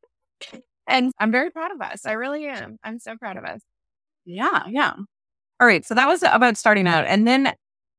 And 0.88 1.12
I'm 1.20 1.32
very 1.32 1.52
proud 1.52 1.72
of 1.72 1.82
us. 1.82 2.06
I 2.06 2.14
really 2.14 2.48
am. 2.48 2.78
I'm 2.84 3.00
so 3.00 3.18
proud 3.18 3.38
of 3.38 3.44
us. 3.44 3.62
Yeah, 4.26 4.64
yeah. 4.68 4.94
All 5.60 5.68
right. 5.68 5.86
So 5.86 5.96
that 5.96 6.08
was 6.08 6.24
about 6.24 6.58
starting 6.58 6.88
out. 6.88 7.06
And 7.06 7.28
then 7.28 7.54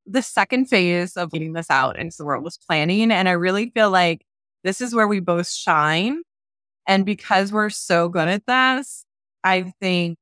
the 0.07 0.23
second 0.23 0.67
phase 0.67 1.17
of 1.17 1.31
getting 1.31 1.53
this 1.53 1.71
out 1.71 1.99
into 1.99 2.17
the 2.17 2.25
world 2.25 2.45
was 2.45 2.57
planning. 2.57 3.11
And 3.11 3.29
I 3.29 3.33
really 3.33 3.71
feel 3.71 3.91
like 3.91 4.25
this 4.65 4.81
is 4.81 4.95
where 4.95 5.09
we 5.09 5.21
both 5.21 5.49
shine. 5.49 6.23
And 6.87 7.05
because 7.05 7.53
we're 7.53 7.71
so 7.71 8.09
good 8.09 8.29
at 8.29 8.47
this, 8.47 9.05
I 9.45 9.75
think, 9.81 10.17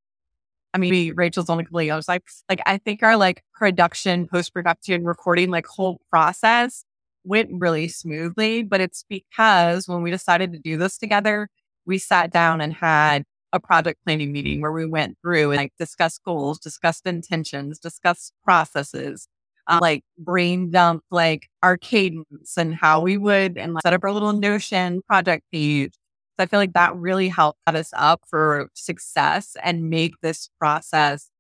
I 0.75 0.79
mean, 0.79 1.15
Rachel's 1.15 1.49
only 1.49 1.65
completely 1.65 1.95
was 1.95 2.09
like, 2.09 2.25
like, 2.49 2.61
I 2.67 2.79
think 2.79 3.03
our 3.03 3.17
like 3.17 3.43
production, 3.55 4.27
post 4.27 4.53
production, 4.53 5.05
recording, 5.05 5.51
like 5.51 5.67
whole 5.67 6.01
process 6.11 6.85
went 7.25 7.51
really 7.53 7.89
smoothly. 7.89 8.63
But 8.63 8.81
it's 8.81 9.05
because 9.09 9.87
when 9.87 10.03
we 10.03 10.11
decided 10.11 10.53
to 10.53 10.59
do 10.59 10.77
this 10.77 10.99
together, 10.99 11.49
we 11.87 11.99
sat 11.99 12.31
down 12.31 12.61
and 12.61 12.75
had 12.75 13.25
a 13.53 13.61
project 13.61 14.01
planning 14.05 14.33
meeting 14.33 14.61
where 14.61 14.73
we 14.73 14.87
went 14.87 15.17
through 15.23 15.53
and 15.53 15.59
like 15.59 15.73
discussed 15.79 16.23
goals, 16.25 16.59
discussed 16.59 17.07
intentions, 17.07 17.79
discussed 17.79 18.33
processes, 18.45 19.29
um, 19.69 19.81
like 19.81 20.03
brain 20.19 20.71
dump 20.71 21.03
like 21.11 21.49
our 21.63 21.77
cadence 21.77 22.57
and 22.57 22.75
how 22.75 23.01
we 23.01 23.17
would 23.17 23.57
and 23.57 23.75
like, 23.75 23.83
set 23.83 23.93
up 23.93 24.05
our 24.05 24.13
little 24.13 24.33
Notion 24.33 25.01
project 25.07 25.45
page. 25.53 25.95
So 26.39 26.43
I 26.43 26.47
feel 26.47 26.61
like 26.61 26.75
that 26.75 26.95
really 26.97 27.29
helped 27.29 27.61
set 27.67 27.77
us 27.77 27.91
up 27.95 28.21
for 28.29 28.69
success 28.75 29.57
and 29.63 29.89
make 29.89 30.21
this 30.21 30.51
process 30.59 31.31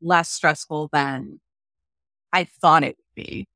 less 0.00 0.28
stressful 0.28 0.88
than 0.92 1.40
I 2.32 2.44
thought 2.44 2.82
it 2.82 2.96
would 2.96 3.24
be. 3.24 3.46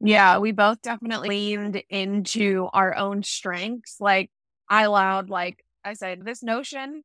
Yeah, 0.00 0.38
we 0.38 0.52
both 0.52 0.82
definitely 0.82 1.28
leaned 1.28 1.82
into 1.88 2.68
our 2.72 2.96
own 2.96 3.22
strengths. 3.22 3.96
Like 4.00 4.30
I 4.72 4.84
allowed, 4.84 5.28
like 5.28 5.62
I 5.84 5.92
said, 5.92 6.24
this 6.24 6.42
notion 6.42 7.02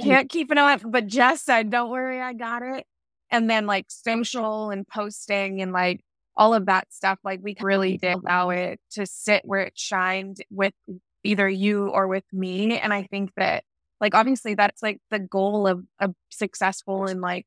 can't 0.00 0.30
keep 0.30 0.50
it 0.50 0.56
up. 0.56 0.80
But 0.82 1.06
Jess 1.06 1.42
said, 1.42 1.68
don't 1.68 1.90
worry, 1.90 2.18
I 2.18 2.32
got 2.32 2.62
it. 2.62 2.86
And 3.30 3.50
then 3.50 3.66
like 3.66 3.86
social 3.88 4.70
and 4.70 4.88
posting 4.88 5.60
and 5.60 5.70
like 5.70 6.00
all 6.34 6.54
of 6.54 6.64
that 6.64 6.90
stuff, 6.94 7.18
like 7.22 7.40
we 7.42 7.56
really 7.60 7.98
did 7.98 8.14
allow 8.14 8.48
it 8.48 8.80
to 8.92 9.04
sit 9.04 9.42
where 9.44 9.60
it 9.60 9.74
shined 9.76 10.38
with 10.50 10.72
either 11.22 11.46
you 11.46 11.88
or 11.88 12.08
with 12.08 12.24
me. 12.32 12.78
And 12.78 12.94
I 12.94 13.02
think 13.02 13.32
that 13.36 13.64
like 14.00 14.14
obviously 14.14 14.54
that's 14.54 14.82
like 14.82 14.98
the 15.10 15.18
goal 15.18 15.66
of 15.66 15.84
a 16.00 16.10
successful 16.30 17.04
and 17.04 17.20
like 17.20 17.46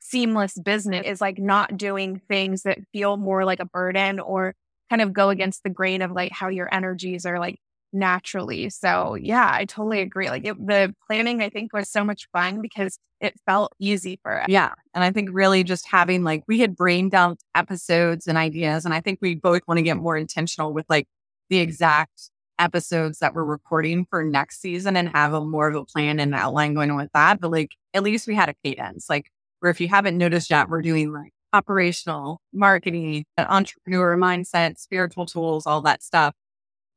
seamless 0.00 0.58
business 0.58 1.06
is 1.06 1.22
like 1.22 1.38
not 1.38 1.78
doing 1.78 2.20
things 2.28 2.64
that 2.64 2.78
feel 2.92 3.16
more 3.16 3.46
like 3.46 3.60
a 3.60 3.64
burden 3.64 4.20
or 4.20 4.54
kind 4.90 5.00
of 5.00 5.14
go 5.14 5.30
against 5.30 5.62
the 5.62 5.70
grain 5.70 6.02
of 6.02 6.12
like 6.12 6.32
how 6.32 6.48
your 6.48 6.68
energies 6.72 7.24
are 7.24 7.38
like 7.38 7.58
naturally. 7.92 8.70
So 8.70 9.14
yeah, 9.14 9.50
I 9.52 9.64
totally 9.64 10.00
agree. 10.00 10.28
Like 10.30 10.44
it, 10.44 10.66
the 10.66 10.94
planning, 11.06 11.42
I 11.42 11.48
think 11.48 11.72
was 11.72 11.90
so 11.90 12.04
much 12.04 12.28
fun 12.32 12.60
because 12.60 12.98
it 13.20 13.34
felt 13.46 13.72
easy 13.78 14.18
for 14.22 14.40
us. 14.40 14.46
Yeah. 14.48 14.72
And 14.94 15.04
I 15.04 15.10
think 15.10 15.30
really 15.32 15.62
just 15.64 15.88
having 15.88 16.24
like, 16.24 16.42
we 16.46 16.60
had 16.60 16.76
brain 16.76 17.08
dumped 17.08 17.44
episodes 17.54 18.26
and 18.26 18.38
ideas. 18.38 18.84
And 18.84 18.94
I 18.94 19.00
think 19.00 19.18
we 19.20 19.34
both 19.34 19.62
want 19.66 19.78
to 19.78 19.82
get 19.82 19.96
more 19.96 20.16
intentional 20.16 20.72
with 20.72 20.86
like 20.88 21.06
the 21.50 21.58
exact 21.58 22.30
episodes 22.58 23.18
that 23.18 23.34
we're 23.34 23.44
recording 23.44 24.06
for 24.08 24.22
next 24.22 24.60
season 24.60 24.96
and 24.96 25.08
have 25.10 25.32
a 25.32 25.44
more 25.44 25.68
of 25.68 25.74
a 25.74 25.84
plan 25.84 26.20
and 26.20 26.34
outline 26.34 26.74
going 26.74 26.94
with 26.96 27.10
that. 27.12 27.40
But 27.40 27.50
like, 27.50 27.74
at 27.94 28.02
least 28.02 28.26
we 28.26 28.34
had 28.34 28.48
a 28.48 28.54
cadence, 28.64 29.10
like 29.10 29.30
where 29.60 29.70
if 29.70 29.80
you 29.80 29.88
haven't 29.88 30.16
noticed 30.16 30.50
yet, 30.50 30.68
we're 30.68 30.82
doing 30.82 31.12
like 31.12 31.32
operational 31.52 32.40
marketing, 32.52 33.24
entrepreneur 33.36 34.16
mindset, 34.16 34.78
spiritual 34.78 35.26
tools, 35.26 35.66
all 35.66 35.80
that 35.82 36.02
stuff 36.02 36.34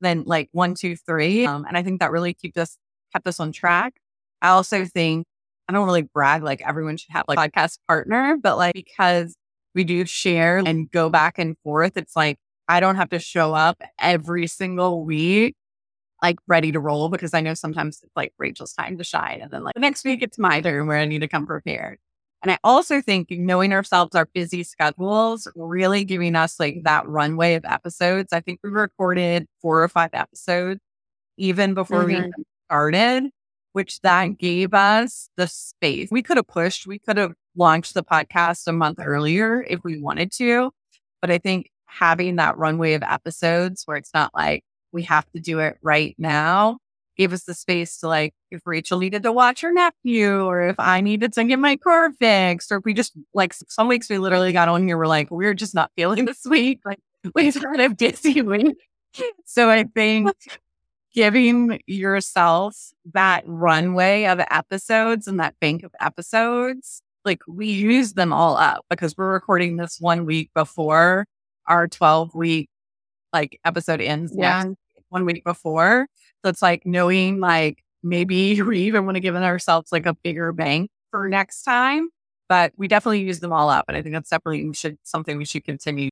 then 0.04 0.24
like 0.26 0.50
one, 0.52 0.76
two, 0.76 0.96
three. 0.96 1.46
Um, 1.46 1.66
and 1.68 1.78
I 1.78 1.84
think 1.84 2.00
that 2.00 2.12
really 2.12 2.34
kept 2.34 2.58
us 2.58 2.78
kept 3.12 3.28
us 3.28 3.40
on 3.40 3.52
track. 3.52 3.94
I 4.42 4.50
also 4.50 4.86
think 4.86 5.26
I 5.68 5.74
don't 5.74 5.86
really 5.86 6.02
brag 6.02 6.44
like 6.44 6.62
everyone 6.68 6.98
should 6.98 7.12
have 7.12 7.26
like 7.28 7.38
podcast 7.38 7.80
partner, 7.88 8.38
but 8.42 8.58
like 8.58 8.74
because 8.74 9.36
we 9.76 9.84
do 9.84 10.06
share 10.06 10.58
and 10.58 10.92
go 10.92 11.10
back 11.10 11.40
and 11.40 11.58
forth, 11.64 11.98
it's 11.98 12.16
like 12.16 12.38
I 12.68 12.80
don't 12.80 12.96
have 12.96 13.10
to 13.10 13.20
show 13.20 13.54
up 13.54 13.82
every 14.00 14.48
single 14.48 15.04
week 15.04 15.56
like 16.22 16.38
ready 16.48 16.72
to 16.72 16.80
roll 16.80 17.10
because 17.10 17.34
I 17.34 17.42
know 17.42 17.54
sometimes 17.54 18.00
it's 18.02 18.16
like 18.16 18.34
Rachel's 18.38 18.74
time 18.74 18.98
to 18.98 19.04
shine. 19.04 19.42
And 19.42 19.52
then 19.52 19.64
like 19.64 19.74
the 19.74 19.82
next 19.82 20.06
week 20.06 20.22
it's 20.24 20.40
my 20.40 20.62
turn 20.62 20.88
where 20.88 20.98
I 20.98 21.06
need 21.06 21.20
to 21.20 21.28
come 21.28 21.46
prepared. 21.46 22.00
And 22.44 22.52
I 22.52 22.58
also 22.64 23.02
think 23.02 23.32
knowing 23.32 23.72
ourselves, 23.72 24.16
our 24.16 24.28
busy 24.34 24.64
schedules, 24.64 25.48
really 25.56 26.04
giving 26.04 26.36
us 26.36 26.60
like 26.60 26.84
that 26.84 27.08
runway 27.08 27.56
of 27.56 27.64
episodes. 27.64 28.34
I 28.34 28.42
think 28.42 28.60
we 28.62 28.70
recorded 28.70 29.48
four 29.62 29.82
or 29.82 29.88
five 29.88 30.10
episodes 30.12 30.82
even 31.38 31.74
before 31.74 32.04
mm-hmm. 32.04 32.26
we 32.26 32.44
started, 32.68 33.30
which 33.72 34.02
that 34.02 34.38
gave 34.38 34.74
us 34.74 35.30
the 35.38 35.48
space. 35.48 36.10
We 36.12 36.22
could 36.22 36.36
have 36.36 36.48
pushed, 36.48 36.86
we 36.86 37.00
could 37.00 37.18
have 37.18 37.34
launched 37.56 37.94
the 37.94 38.04
podcast 38.04 38.68
a 38.68 38.74
month 38.74 39.00
earlier 39.02 39.64
if 39.64 39.80
we 39.86 40.02
wanted 40.02 40.34
to. 40.34 40.72
But 41.22 41.32
I 41.32 41.38
think 41.38 41.70
having 41.86 42.36
that 42.36 42.58
runway 42.58 42.94
of 42.94 43.04
episodes 43.04 43.84
where 43.86 43.96
it's 43.96 44.14
not 44.14 44.32
like 44.36 44.64
we 44.92 45.04
have 45.04 45.30
to 45.32 45.40
do 45.40 45.60
it 45.60 45.78
right 45.82 46.14
now 46.18 46.78
gave 47.18 47.34
us 47.34 47.44
the 47.44 47.54
space 47.54 47.98
to 48.00 48.08
like, 48.08 48.34
if 48.52 48.62
Rachel 48.66 49.00
needed 49.00 49.24
to 49.24 49.32
watch 49.32 49.62
her 49.62 49.72
nephew 49.72 50.44
or 50.46 50.68
if 50.68 50.76
I 50.80 51.02
needed 51.02 51.34
to 51.34 51.44
get 51.44 51.60
my 51.60 51.76
car 51.76 52.12
fixed, 52.12 52.72
or 52.72 52.78
if 52.78 52.86
we 52.86 52.94
just 52.94 53.14
like 53.34 53.54
some 53.54 53.88
weeks 53.88 54.10
we 54.10 54.18
literally 54.18 54.52
got 54.52 54.70
on 54.70 54.88
here, 54.88 54.98
we're 54.98 55.08
like, 55.08 55.30
we're 55.32 55.54
just 55.54 55.76
not 55.76 55.92
feeling 55.96 56.26
this 56.26 56.46
week. 56.46 56.80
Like 56.86 57.00
we've 57.36 57.54
had 57.54 57.80
a 57.80 57.90
busy 57.90 58.42
week. 58.44 58.78
So 59.46 59.70
I 59.70 59.84
think 59.84 60.32
giving 61.14 61.80
yourself 61.86 62.76
that 63.14 63.44
runway 63.46 64.26
of 64.26 64.40
episodes 64.50 65.28
and 65.28 65.40
that 65.40 65.60
bank 65.60 65.84
of 65.84 65.92
episodes, 66.00 67.04
like 67.24 67.42
we 67.48 67.68
use 67.68 68.14
them 68.14 68.34
all 68.34 68.58
up 68.58 68.86
because 68.90 69.16
we're 69.16 69.32
recording 69.32 69.78
this 69.78 69.98
one 70.00 70.26
week 70.26 70.50
before 70.56 71.26
our 71.68 71.88
12 71.88 72.36
week 72.36 72.70
like 73.32 73.60
episode 73.66 74.02
ends 74.02 74.34
yeah. 74.36 74.64
One 75.14 75.26
week 75.26 75.44
before. 75.44 76.08
So 76.44 76.50
it's 76.50 76.62
like 76.62 76.86
knowing 76.86 77.40
like 77.40 77.84
maybe 78.02 78.62
we 78.62 78.80
even 78.82 79.06
want 79.06 79.16
to 79.16 79.22
give 79.22 79.36
ourselves 79.36 79.92
like 79.92 80.06
a 80.06 80.16
bigger 80.24 80.52
bank 80.52 80.90
for 81.12 81.30
next 81.30 81.64
time. 81.64 82.10
But 82.50 82.74
we 82.76 82.88
definitely 82.88 83.22
use 83.22 83.40
them 83.40 83.54
all 83.54 83.70
up. 83.70 83.86
And 83.88 83.96
I 83.96 84.02
think 84.02 84.14
that's 84.14 84.30
definitely 84.30 84.74
should 84.74 84.98
something 85.04 85.38
we 85.38 85.46
should 85.46 85.64
continue. 85.64 86.10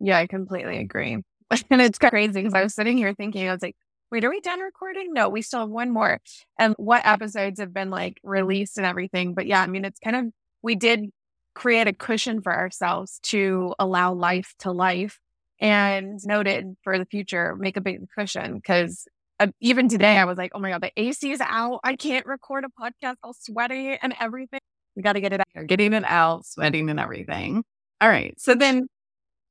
Yeah, 0.00 0.18
I 0.18 0.26
completely 0.26 0.78
agree. 0.78 1.12
and 1.70 1.82
it's 1.82 1.98
crazy 1.98 2.32
because 2.32 2.54
I 2.54 2.62
was 2.62 2.74
sitting 2.74 2.96
here 2.96 3.12
thinking, 3.14 3.48
I 3.48 3.52
was 3.52 3.62
like, 3.62 3.76
wait, 4.10 4.24
are 4.24 4.30
we 4.30 4.40
done 4.40 4.60
recording? 4.60 5.12
No, 5.12 5.28
we 5.28 5.42
still 5.42 5.60
have 5.60 5.68
one 5.68 5.90
more. 5.90 6.20
And 6.58 6.74
what 6.78 7.04
episodes 7.04 7.60
have 7.60 7.74
been 7.74 7.90
like 7.90 8.18
released 8.22 8.78
and 8.78 8.86
everything. 8.86 9.34
But 9.34 9.46
yeah, 9.46 9.60
I 9.60 9.66
mean, 9.66 9.84
it's 9.84 10.00
kind 10.00 10.16
of, 10.16 10.26
we 10.62 10.74
did 10.74 11.10
create 11.54 11.86
a 11.86 11.92
cushion 11.92 12.40
for 12.40 12.54
ourselves 12.54 13.20
to 13.24 13.74
allow 13.78 14.12
life 14.14 14.54
to 14.60 14.72
life 14.72 15.20
and 15.64 16.20
noted 16.26 16.76
for 16.84 16.98
the 16.98 17.06
future, 17.06 17.56
make 17.56 17.78
a 17.78 17.80
big 17.80 18.06
cushion. 18.14 18.60
Cause 18.60 19.08
uh, 19.40 19.46
even 19.60 19.88
today, 19.88 20.18
I 20.18 20.26
was 20.26 20.36
like, 20.36 20.52
oh 20.54 20.58
my 20.58 20.70
God, 20.70 20.82
the 20.82 20.92
AC 20.94 21.32
is 21.32 21.40
out. 21.40 21.80
I 21.82 21.96
can't 21.96 22.26
record 22.26 22.64
a 22.64 22.82
podcast 22.82 23.16
all 23.22 23.32
sweaty 23.32 23.96
and 24.00 24.14
everything. 24.20 24.60
We 24.94 25.02
got 25.02 25.14
to 25.14 25.22
get 25.22 25.32
it 25.32 25.40
out. 25.40 25.66
Getting 25.66 25.94
it 25.94 26.04
out, 26.06 26.44
sweating 26.44 26.90
and 26.90 27.00
everything. 27.00 27.64
All 28.02 28.10
right. 28.10 28.38
So 28.38 28.54
then 28.54 28.88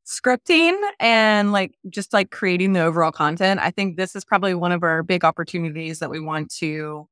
scripting 0.06 0.80
and 1.00 1.52
like 1.52 1.74
just 1.90 2.14
like 2.14 2.30
creating 2.30 2.74
the 2.74 2.82
overall 2.82 3.12
content, 3.12 3.60
I 3.60 3.72
think 3.72 3.98
this 3.98 4.16
is 4.16 4.24
probably 4.24 4.54
one 4.54 4.72
of 4.72 4.84
our 4.84 5.02
big 5.02 5.26
opportunities 5.26 5.98
that 5.98 6.12
we 6.12 6.20
want 6.20 6.54
to 6.60 7.08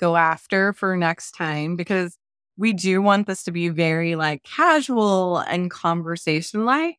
go 0.00 0.16
after 0.16 0.72
for 0.72 0.96
next 0.96 1.32
time 1.32 1.76
because 1.76 2.16
we 2.56 2.72
do 2.72 3.02
want 3.02 3.26
this 3.26 3.42
to 3.44 3.52
be 3.52 3.68
very 3.68 4.16
like 4.16 4.42
casual 4.42 5.38
and 5.38 5.70
conversation 5.70 6.64
like, 6.64 6.96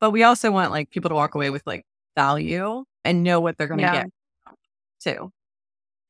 but 0.00 0.10
we 0.10 0.22
also 0.22 0.50
want 0.50 0.70
like 0.70 0.90
people 0.90 1.08
to 1.08 1.14
walk 1.14 1.34
away 1.34 1.50
with 1.50 1.62
like 1.66 1.84
value 2.16 2.84
and 3.04 3.22
know 3.22 3.40
what 3.40 3.56
they're 3.56 3.68
going 3.68 3.78
to 3.78 3.84
yeah. 3.84 4.04
get 4.04 4.10
too. 5.00 5.30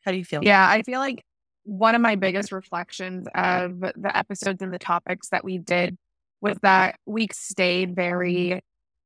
How 0.05 0.13
do 0.13 0.17
you 0.17 0.25
feel? 0.25 0.43
Yeah, 0.43 0.67
I 0.69 0.83
feel 0.83 1.01
like 1.01 1.23
one 1.65 1.95
of 1.95 2.01
my 2.01 2.17
biggest 2.17 2.53
reflections 2.53 3.27
of 3.35 3.81
the 3.81 4.11
episodes 4.15 4.63
and 4.63 4.73
the 4.73 4.79
topics 4.79 5.29
that 5.29 5.45
we 5.45 5.59
did 5.59 5.97
was 6.41 6.57
that 6.63 6.97
we 7.07 7.29
stayed 7.33 7.95
very 7.95 8.61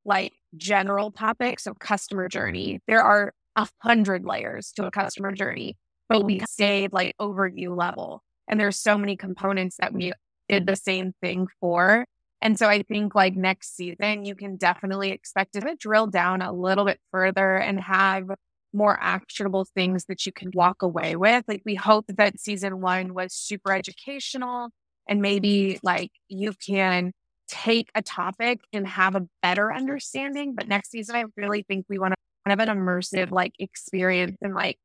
like 0.04 0.32
general 0.56 1.10
topics. 1.10 1.66
of 1.66 1.78
customer 1.78 2.28
journey. 2.28 2.80
There 2.86 3.02
are 3.02 3.32
a 3.56 3.68
hundred 3.80 4.24
layers 4.24 4.72
to 4.72 4.86
a 4.86 4.90
customer 4.90 5.32
journey, 5.32 5.76
but 6.08 6.24
we 6.24 6.40
stayed 6.48 6.92
like 6.92 7.14
overview 7.20 7.76
level. 7.76 8.22
And 8.48 8.60
there's 8.60 8.78
so 8.78 8.98
many 8.98 9.16
components 9.16 9.76
that 9.80 9.92
we 9.92 10.12
did 10.48 10.66
the 10.66 10.76
same 10.76 11.12
thing 11.22 11.46
for. 11.60 12.04
And 12.44 12.58
so 12.58 12.68
I 12.68 12.82
think 12.82 13.14
like 13.14 13.34
next 13.34 13.74
season, 13.74 14.26
you 14.26 14.34
can 14.36 14.56
definitely 14.56 15.10
expect 15.12 15.54
to 15.54 15.76
drill 15.80 16.06
down 16.06 16.42
a 16.42 16.52
little 16.52 16.84
bit 16.84 17.00
further 17.10 17.56
and 17.56 17.80
have 17.80 18.28
more 18.74 18.98
actionable 19.00 19.66
things 19.74 20.04
that 20.06 20.26
you 20.26 20.32
can 20.32 20.50
walk 20.52 20.82
away 20.82 21.16
with. 21.16 21.44
Like 21.48 21.62
we 21.64 21.74
hope 21.74 22.04
that 22.08 22.38
season 22.38 22.82
one 22.82 23.14
was 23.14 23.32
super 23.32 23.72
educational 23.72 24.68
and 25.08 25.22
maybe 25.22 25.80
like 25.82 26.10
you 26.28 26.52
can 26.52 27.12
take 27.48 27.88
a 27.94 28.02
topic 28.02 28.60
and 28.74 28.86
have 28.86 29.14
a 29.14 29.26
better 29.42 29.72
understanding. 29.72 30.54
But 30.54 30.68
next 30.68 30.90
season, 30.90 31.16
I 31.16 31.24
really 31.38 31.62
think 31.62 31.86
we 31.88 31.98
want 31.98 32.12
to 32.12 32.16
kind 32.46 32.60
of 32.60 32.68
an 32.68 32.76
immersive 32.76 33.30
like 33.30 33.54
experience 33.58 34.36
and 34.42 34.54
like 34.54 34.76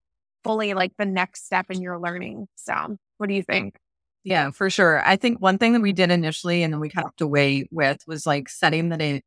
fully 0.46 0.74
like 0.74 0.94
the 0.98 1.06
next 1.06 1.46
step 1.46 1.66
in 1.70 1.82
your 1.82 2.00
learning. 2.00 2.48
So 2.56 2.96
what 3.18 3.28
do 3.28 3.36
you 3.36 3.44
think? 3.44 3.76
Yeah, 4.24 4.52
for 4.52 4.70
sure. 4.70 5.02
I 5.06 5.16
think 5.16 5.40
one 5.40 5.58
thing 5.58 5.74
that 5.74 5.82
we 5.82 5.94
did 5.94 6.12
initially 6.12 6.64
and 6.64 6.74
then 6.74 6.80
we 6.80 6.90
kept 6.90 7.22
away 7.22 7.68
with 7.72 8.04
was 8.08 8.26
like 8.26 8.50
setting 8.50 8.90
the 8.90 9.22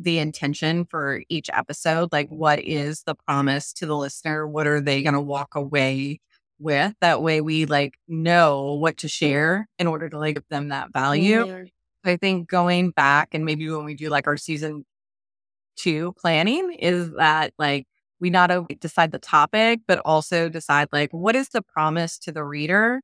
the 0.00 0.18
intention 0.18 0.84
for 0.84 1.22
each 1.28 1.50
episode. 1.52 2.12
Like 2.12 2.28
what 2.28 2.60
is 2.60 3.02
the 3.02 3.14
promise 3.14 3.72
to 3.74 3.86
the 3.86 3.96
listener? 3.96 4.46
What 4.46 4.66
are 4.66 4.80
they 4.80 5.02
gonna 5.02 5.20
walk 5.20 5.54
away 5.54 6.20
with? 6.58 6.94
That 7.00 7.22
way 7.22 7.40
we 7.40 7.66
like 7.66 7.94
know 8.06 8.74
what 8.74 8.98
to 8.98 9.08
share 9.08 9.68
in 9.78 9.86
order 9.86 10.08
to 10.08 10.18
like 10.18 10.36
give 10.36 10.48
them 10.50 10.68
that 10.68 10.92
value. 10.92 11.44
Mm-hmm. 11.44 11.64
I 12.08 12.16
think 12.16 12.48
going 12.48 12.90
back 12.90 13.30
and 13.32 13.44
maybe 13.44 13.68
when 13.68 13.84
we 13.84 13.94
do 13.94 14.08
like 14.08 14.26
our 14.26 14.36
season 14.36 14.84
two 15.76 16.14
planning 16.18 16.72
is 16.74 17.12
that 17.12 17.52
like 17.58 17.86
we 18.20 18.30
not 18.30 18.50
only 18.50 18.76
decide 18.76 19.12
the 19.12 19.18
topic, 19.18 19.80
but 19.86 20.00
also 20.04 20.48
decide 20.48 20.88
like 20.92 21.10
what 21.12 21.36
is 21.36 21.50
the 21.50 21.62
promise 21.62 22.18
to 22.20 22.32
the 22.32 22.44
reader 22.44 23.00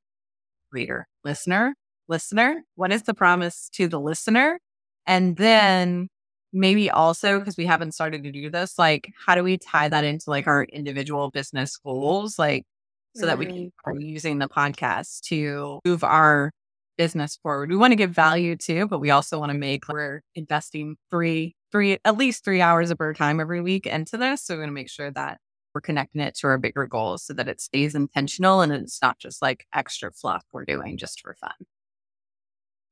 reader, 0.75 1.07
listener, 1.25 1.75
listener. 2.09 2.63
What 2.75 2.93
is 2.93 3.05
the 3.05 3.15
promise 3.15 3.71
to 3.75 3.89
the 3.89 4.01
listener? 4.01 4.59
And 5.07 5.37
then 5.37 6.09
maybe 6.53 6.91
also, 6.91 7.39
because 7.39 7.57
we 7.57 7.67
haven't 7.67 7.93
started 7.93 8.23
to 8.25 8.33
do 8.33 8.51
this, 8.51 8.79
like, 8.79 9.11
how 9.27 9.35
do 9.35 9.43
we 9.43 9.57
tie 9.59 9.89
that 9.89 10.05
into 10.05 10.31
like 10.31 10.47
our 10.47 10.65
individual 10.65 11.31
business 11.31 11.77
goals? 11.79 12.39
Like, 12.39 12.65
so 13.17 13.21
mm-hmm. 13.21 13.29
that 13.29 13.39
we 13.39 13.47
can, 13.47 13.73
are 13.85 13.99
using 13.99 14.39
the 14.39 14.49
podcast 14.49 15.21
to 15.29 15.81
move 15.85 16.05
our 16.05 16.51
business 16.97 17.37
forward. 17.43 17.71
We 17.71 17.77
want 17.77 17.93
to 17.93 17.97
give 17.97 18.11
value 18.11 18.57
too, 18.57 18.87
but 18.87 19.01
we 19.01 19.11
also 19.11 19.39
want 19.39 19.53
to 19.53 19.59
make 19.59 19.89
we're 19.89 20.21
investing 20.35 20.97
three, 21.11 21.55
three, 21.73 21.99
at 22.05 22.17
least 22.17 22.45
three 22.45 22.61
hours 22.61 22.91
of 22.91 23.01
our 23.01 23.15
time 23.15 23.41
every 23.41 23.61
week 23.61 23.87
into 23.87 24.17
this. 24.17 24.45
So 24.45 24.55
we 24.55 24.61
want 24.61 24.69
to 24.69 24.75
make 24.75 24.91
sure 24.91 25.11
that 25.11 25.39
we're 25.75 25.81
connecting 25.81 26.21
it 26.21 26.35
to 26.37 26.47
our 26.47 26.59
bigger 26.59 26.87
goals 26.87 27.25
so 27.25 27.33
that 27.35 27.49
it 27.49 27.61
stays 27.61 27.95
intentional 27.95 28.61
and 28.61 28.73
it's 28.73 29.03
not 29.03 29.19
just 29.19 29.43
like 29.43 29.67
extra 29.75 30.13
fluff 30.13 30.45
we're 30.53 30.65
doing 30.65 30.97
just 30.97 31.21
for 31.21 31.35
fun. 31.35 31.53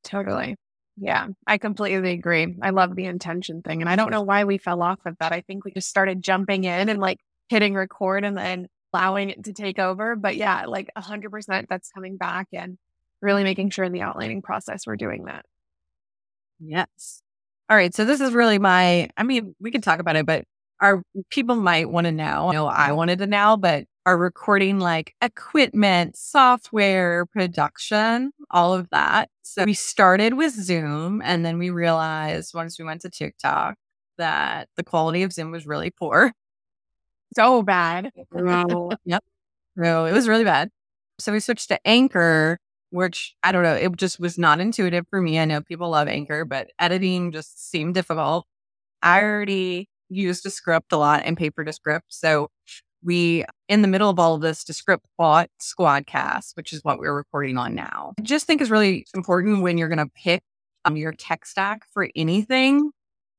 Totally. 0.04 0.56
Yeah, 0.96 1.28
I 1.46 1.58
completely 1.58 2.12
agree. 2.12 2.56
I 2.60 2.70
love 2.70 2.96
the 2.96 3.06
intention 3.06 3.62
thing. 3.62 3.80
And 3.80 3.88
I 3.88 3.96
don't 3.96 4.10
know 4.10 4.22
why 4.22 4.44
we 4.44 4.58
fell 4.58 4.82
off 4.82 4.98
of 5.06 5.16
that. 5.20 5.32
I 5.32 5.40
think 5.40 5.64
we 5.64 5.72
just 5.72 5.88
started 5.88 6.22
jumping 6.22 6.64
in 6.64 6.88
and 6.88 7.00
like 7.00 7.18
hitting 7.48 7.74
record 7.74 8.24
and 8.24 8.36
then 8.36 8.66
allowing 8.92 9.30
it 9.30 9.44
to 9.44 9.52
take 9.52 9.78
over. 9.78 10.16
But 10.16 10.36
yeah, 10.36 10.66
like 10.66 10.90
100% 10.96 11.66
that's 11.68 11.90
coming 11.90 12.16
back 12.16 12.48
and 12.52 12.76
really 13.22 13.44
making 13.44 13.70
sure 13.70 13.84
in 13.84 13.92
the 13.92 14.02
outlining 14.02 14.42
process 14.42 14.86
we're 14.86 14.96
doing 14.96 15.24
that. 15.24 15.46
Yes. 16.60 17.22
All 17.70 17.76
right. 17.76 17.94
So 17.94 18.04
this 18.04 18.20
is 18.20 18.32
really 18.32 18.58
my, 18.58 19.08
I 19.16 19.22
mean, 19.22 19.54
we 19.60 19.70
can 19.70 19.80
talk 19.80 19.98
about 19.98 20.16
it, 20.16 20.26
but 20.26 20.44
our 20.82 21.02
people 21.30 21.54
might 21.54 21.88
want 21.88 22.06
to 22.06 22.12
know. 22.12 22.48
I 22.48 22.52
know 22.52 22.66
I 22.66 22.92
wanted 22.92 23.20
to 23.20 23.26
know, 23.26 23.56
but 23.56 23.84
are 24.04 24.18
recording 24.18 24.80
like 24.80 25.14
equipment, 25.22 26.16
software, 26.16 27.24
production, 27.26 28.32
all 28.50 28.74
of 28.74 28.90
that. 28.90 29.28
So 29.42 29.64
we 29.64 29.74
started 29.74 30.34
with 30.34 30.52
Zoom 30.52 31.22
and 31.24 31.44
then 31.44 31.58
we 31.58 31.70
realized 31.70 32.52
once 32.52 32.78
we 32.78 32.84
went 32.84 33.00
to 33.02 33.10
TikTok 33.10 33.76
that 34.18 34.68
the 34.76 34.82
quality 34.82 35.22
of 35.22 35.32
Zoom 35.32 35.52
was 35.52 35.66
really 35.66 35.90
poor. 35.90 36.32
So 37.36 37.62
bad. 37.62 38.10
yep. 39.04 39.22
So 39.78 40.04
it 40.04 40.12
was 40.12 40.26
really 40.26 40.44
bad. 40.44 40.68
So 41.20 41.30
we 41.30 41.38
switched 41.38 41.68
to 41.68 41.78
Anchor, 41.86 42.58
which 42.90 43.36
I 43.44 43.52
don't 43.52 43.62
know, 43.62 43.74
it 43.74 43.96
just 43.96 44.18
was 44.18 44.36
not 44.36 44.58
intuitive 44.58 45.06
for 45.10 45.20
me. 45.20 45.38
I 45.38 45.44
know 45.44 45.60
people 45.60 45.90
love 45.90 46.08
Anchor, 46.08 46.44
but 46.44 46.70
editing 46.80 47.30
just 47.30 47.70
seemed 47.70 47.94
difficult. 47.94 48.46
I 49.02 49.22
already 49.22 49.88
used 50.12 50.42
Descript 50.42 50.92
a 50.92 50.96
lot 50.96 51.22
and 51.24 51.36
paper 51.36 51.64
Descript. 51.64 52.06
So 52.08 52.48
we, 53.02 53.44
in 53.68 53.82
the 53.82 53.88
middle 53.88 54.08
of 54.08 54.18
all 54.18 54.34
of 54.34 54.42
this, 54.42 54.64
Descript 54.64 55.04
bought 55.18 55.50
Squadcast, 55.60 56.54
which 56.54 56.72
is 56.72 56.84
what 56.84 56.98
we're 56.98 57.14
recording 57.14 57.58
on 57.58 57.74
now. 57.74 58.12
I 58.18 58.22
just 58.22 58.46
think 58.46 58.60
is 58.60 58.70
really 58.70 59.06
important 59.14 59.62
when 59.62 59.78
you're 59.78 59.88
going 59.88 59.98
to 59.98 60.12
pick 60.14 60.42
um, 60.84 60.96
your 60.96 61.12
tech 61.12 61.46
stack 61.46 61.82
for 61.92 62.08
anything 62.14 62.90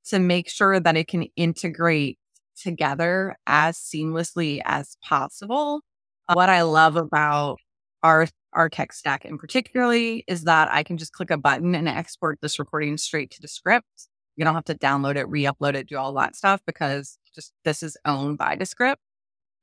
to 0.06 0.20
make 0.20 0.50
sure 0.50 0.80
that 0.80 0.98
it 0.98 1.08
can 1.08 1.28
integrate 1.36 2.18
together 2.62 3.36
as 3.48 3.78
seamlessly 3.78 4.62
as 4.66 4.98
possible. 5.04 5.82
Uh, 6.28 6.34
what 6.34 6.50
I 6.50 6.62
love 6.64 6.96
about 6.96 7.58
our 8.02 8.28
our 8.54 8.70
tech 8.70 8.94
stack 8.94 9.26
in 9.26 9.38
particularly 9.40 10.24
is 10.28 10.44
that 10.44 10.72
I 10.72 10.84
can 10.84 10.98
just 10.98 11.12
click 11.14 11.32
a 11.32 11.38
button 11.38 11.74
and 11.74 11.88
export 11.88 12.38
this 12.42 12.60
recording 12.60 12.98
straight 12.98 13.32
to 13.32 13.42
Descript. 13.42 14.10
You 14.36 14.46
don't 14.46 14.56
have 14.56 14.66
to 14.66 14.76
download 14.76 15.16
it, 15.16 15.30
re-upload 15.30 15.76
it, 15.76 15.88
do 15.88 15.98
all 15.98 16.14
that 16.14 16.36
stuff 16.36 16.62
because 16.66 17.18
just 17.36 17.54
this 17.64 17.84
is 17.84 17.98
owned 18.06 18.38
by 18.38 18.56
Descript. 18.56 19.02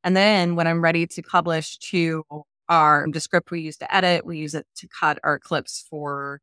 And 0.05 0.17
then 0.17 0.57
when 0.57 0.67
I'm 0.67 0.83
ready 0.83 1.07
to 1.07 1.23
publish 1.23 1.79
to 1.91 2.25
our 2.69 3.07
Descript 3.09 3.51
we 3.51 3.61
use 3.63 3.77
to 3.79 3.95
edit, 3.95 4.25
we 4.25 4.39
use 4.39 4.55
it 4.55 4.67
to 4.77 4.89
cut 4.89 5.19
our 5.25 5.39
clips 5.39 5.85
for 5.91 6.41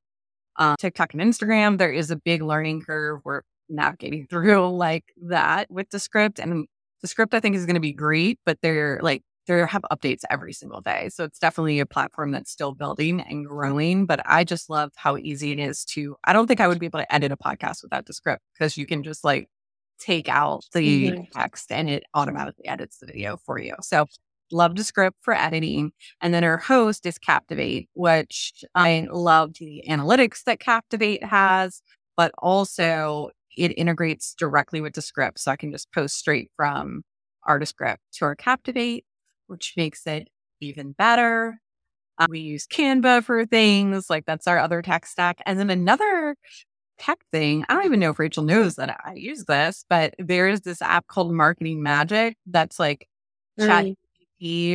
uh, 0.57 0.75
TikTok 0.79 1.13
and 1.13 1.21
Instagram. 1.21 1.77
There 1.77 1.91
is 1.91 2.11
a 2.11 2.15
big 2.15 2.41
learning 2.41 2.81
curve. 2.81 3.21
We're 3.23 3.41
navigating 3.69 4.27
through 4.29 4.75
like 4.75 5.05
that 5.23 5.71
with 5.71 5.89
Descript. 5.89 6.39
And 6.39 6.67
Descript, 7.01 7.33
I 7.33 7.39
think, 7.39 7.55
is 7.55 7.65
going 7.65 7.75
to 7.75 7.79
be 7.79 7.93
great, 7.93 8.39
but 8.45 8.59
they're 8.61 8.99
like, 9.01 9.23
they 9.47 9.65
have 9.65 9.83
updates 9.91 10.21
every 10.29 10.53
single 10.53 10.81
day. 10.81 11.09
So 11.09 11.23
it's 11.23 11.39
definitely 11.39 11.79
a 11.79 11.85
platform 11.85 12.31
that's 12.31 12.51
still 12.51 12.73
building 12.73 13.21
and 13.21 13.45
growing. 13.45 14.05
But 14.05 14.21
I 14.25 14.43
just 14.43 14.69
love 14.69 14.91
how 14.95 15.17
easy 15.17 15.51
it 15.51 15.59
is 15.59 15.85
to, 15.85 16.15
I 16.23 16.33
don't 16.33 16.47
think 16.47 16.59
I 16.59 16.67
would 16.67 16.79
be 16.79 16.85
able 16.85 16.99
to 16.99 17.13
edit 17.13 17.31
a 17.31 17.37
podcast 17.37 17.83
without 17.83 18.05
Descript 18.05 18.43
because 18.53 18.77
you 18.77 18.85
can 18.85 19.03
just 19.03 19.23
like 19.23 19.47
take 19.99 20.29
out 20.29 20.63
the 20.73 21.11
mm-hmm. 21.11 21.23
text 21.33 21.71
and 21.71 21.89
it 21.89 22.03
automatically 22.13 22.67
edits 22.67 22.99
the 22.99 23.07
video 23.07 23.37
for 23.45 23.59
you. 23.59 23.73
So 23.81 24.05
love 24.51 24.75
Descript 24.75 25.17
for 25.21 25.33
editing. 25.33 25.91
And 26.21 26.33
then 26.33 26.43
our 26.43 26.57
host 26.57 27.05
is 27.05 27.17
Captivate, 27.17 27.89
which 27.93 28.63
I 28.75 29.07
love 29.11 29.53
the 29.59 29.83
analytics 29.89 30.43
that 30.45 30.59
Captivate 30.59 31.23
has, 31.23 31.81
but 32.15 32.31
also 32.37 33.31
it 33.57 33.69
integrates 33.77 34.35
directly 34.35 34.81
with 34.81 34.93
Descript. 34.93 35.39
So 35.39 35.51
I 35.51 35.55
can 35.55 35.71
just 35.71 35.91
post 35.91 36.15
straight 36.15 36.51
from 36.55 37.01
our 37.43 37.59
Descript 37.59 38.01
to 38.13 38.25
our 38.25 38.35
Captivate, 38.35 39.05
which 39.47 39.73
makes 39.77 40.05
it 40.07 40.29
even 40.61 40.91
better. 40.93 41.59
Um, 42.17 42.27
we 42.29 42.39
use 42.39 42.67
Canva 42.67 43.23
for 43.23 43.45
things 43.45 44.09
like 44.09 44.25
that's 44.25 44.47
our 44.47 44.57
other 44.59 44.81
tech 44.81 45.05
stack. 45.05 45.41
And 45.45 45.59
then 45.59 45.69
another 45.69 46.35
tech 46.99 47.19
thing, 47.31 47.63
I 47.69 47.75
don't 47.75 47.85
even 47.85 47.99
know 47.99 48.11
if 48.11 48.19
Rachel 48.19 48.43
knows 48.43 48.75
that 48.75 48.99
I 49.05 49.13
use 49.13 49.45
this, 49.45 49.85
but 49.89 50.15
there 50.19 50.47
is 50.49 50.61
this 50.61 50.81
app 50.81 51.07
called 51.07 51.31
Marketing 51.33 51.83
Magic 51.83 52.37
that's 52.47 52.79
like 52.79 53.07
chat 53.59 53.85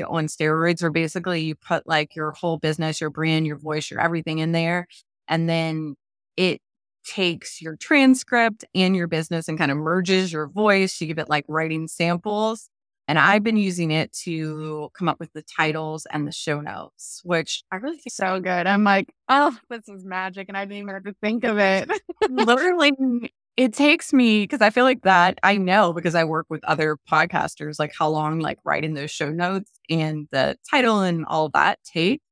on 0.06 0.26
steroids, 0.26 0.82
where 0.82 0.90
basically 0.90 1.42
you 1.42 1.54
put 1.56 1.86
like 1.86 2.14
your 2.16 2.32
whole 2.32 2.58
business, 2.58 3.00
your 3.00 3.10
brand, 3.10 3.46
your 3.46 3.58
voice, 3.58 3.90
your 3.90 4.00
everything 4.00 4.38
in 4.38 4.52
there. 4.52 4.86
And 5.28 5.48
then 5.48 5.96
it 6.36 6.60
takes 7.04 7.60
your 7.60 7.76
transcript 7.76 8.64
and 8.74 8.94
your 8.96 9.08
business 9.08 9.48
and 9.48 9.58
kind 9.58 9.70
of 9.70 9.76
merges 9.76 10.32
your 10.32 10.48
voice. 10.48 11.00
You 11.00 11.06
give 11.08 11.18
it 11.18 11.28
like 11.28 11.44
writing 11.48 11.88
samples. 11.88 12.68
And 13.08 13.18
I've 13.18 13.42
been 13.42 13.56
using 13.56 13.90
it 13.90 14.12
to 14.24 14.90
come 14.96 15.08
up 15.08 15.18
with 15.18 15.32
the 15.32 15.42
titles 15.42 16.06
and 16.10 16.26
the 16.26 16.32
show 16.32 16.60
notes, 16.60 17.20
which 17.24 17.64
I 17.72 17.76
really 17.76 17.98
think 17.98 18.12
so 18.12 18.40
good. 18.40 18.66
I'm 18.66 18.84
like, 18.84 19.12
oh, 19.28 19.56
this 19.68 19.88
is 19.88 20.04
magic. 20.04 20.48
And 20.48 20.56
I 20.56 20.64
didn't 20.64 20.78
even 20.78 20.94
have 20.94 21.04
to 21.04 21.14
think 21.20 21.44
of 21.44 21.58
it. 21.58 21.90
Literally 22.30 22.92
it 23.56 23.72
takes 23.74 24.12
me 24.12 24.42
because 24.44 24.60
I 24.62 24.70
feel 24.70 24.84
like 24.84 25.02
that 25.02 25.38
I 25.42 25.56
know 25.58 25.92
because 25.92 26.14
I 26.14 26.24
work 26.24 26.46
with 26.48 26.64
other 26.64 26.96
podcasters, 27.10 27.78
like 27.78 27.92
how 27.98 28.08
long 28.08 28.38
like 28.40 28.58
writing 28.64 28.94
those 28.94 29.10
show 29.10 29.30
notes 29.30 29.70
and 29.90 30.26
the 30.32 30.56
title 30.70 31.00
and 31.00 31.24
all 31.26 31.48
that 31.50 31.78
take. 31.84 32.22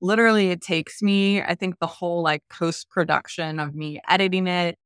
Literally, 0.00 0.50
it 0.50 0.60
takes 0.60 1.02
me, 1.02 1.42
I 1.42 1.54
think 1.54 1.78
the 1.80 1.86
whole 1.86 2.22
like 2.22 2.42
post 2.50 2.90
production 2.90 3.58
of 3.60 3.74
me 3.74 4.00
editing 4.08 4.46
it, 4.46 4.76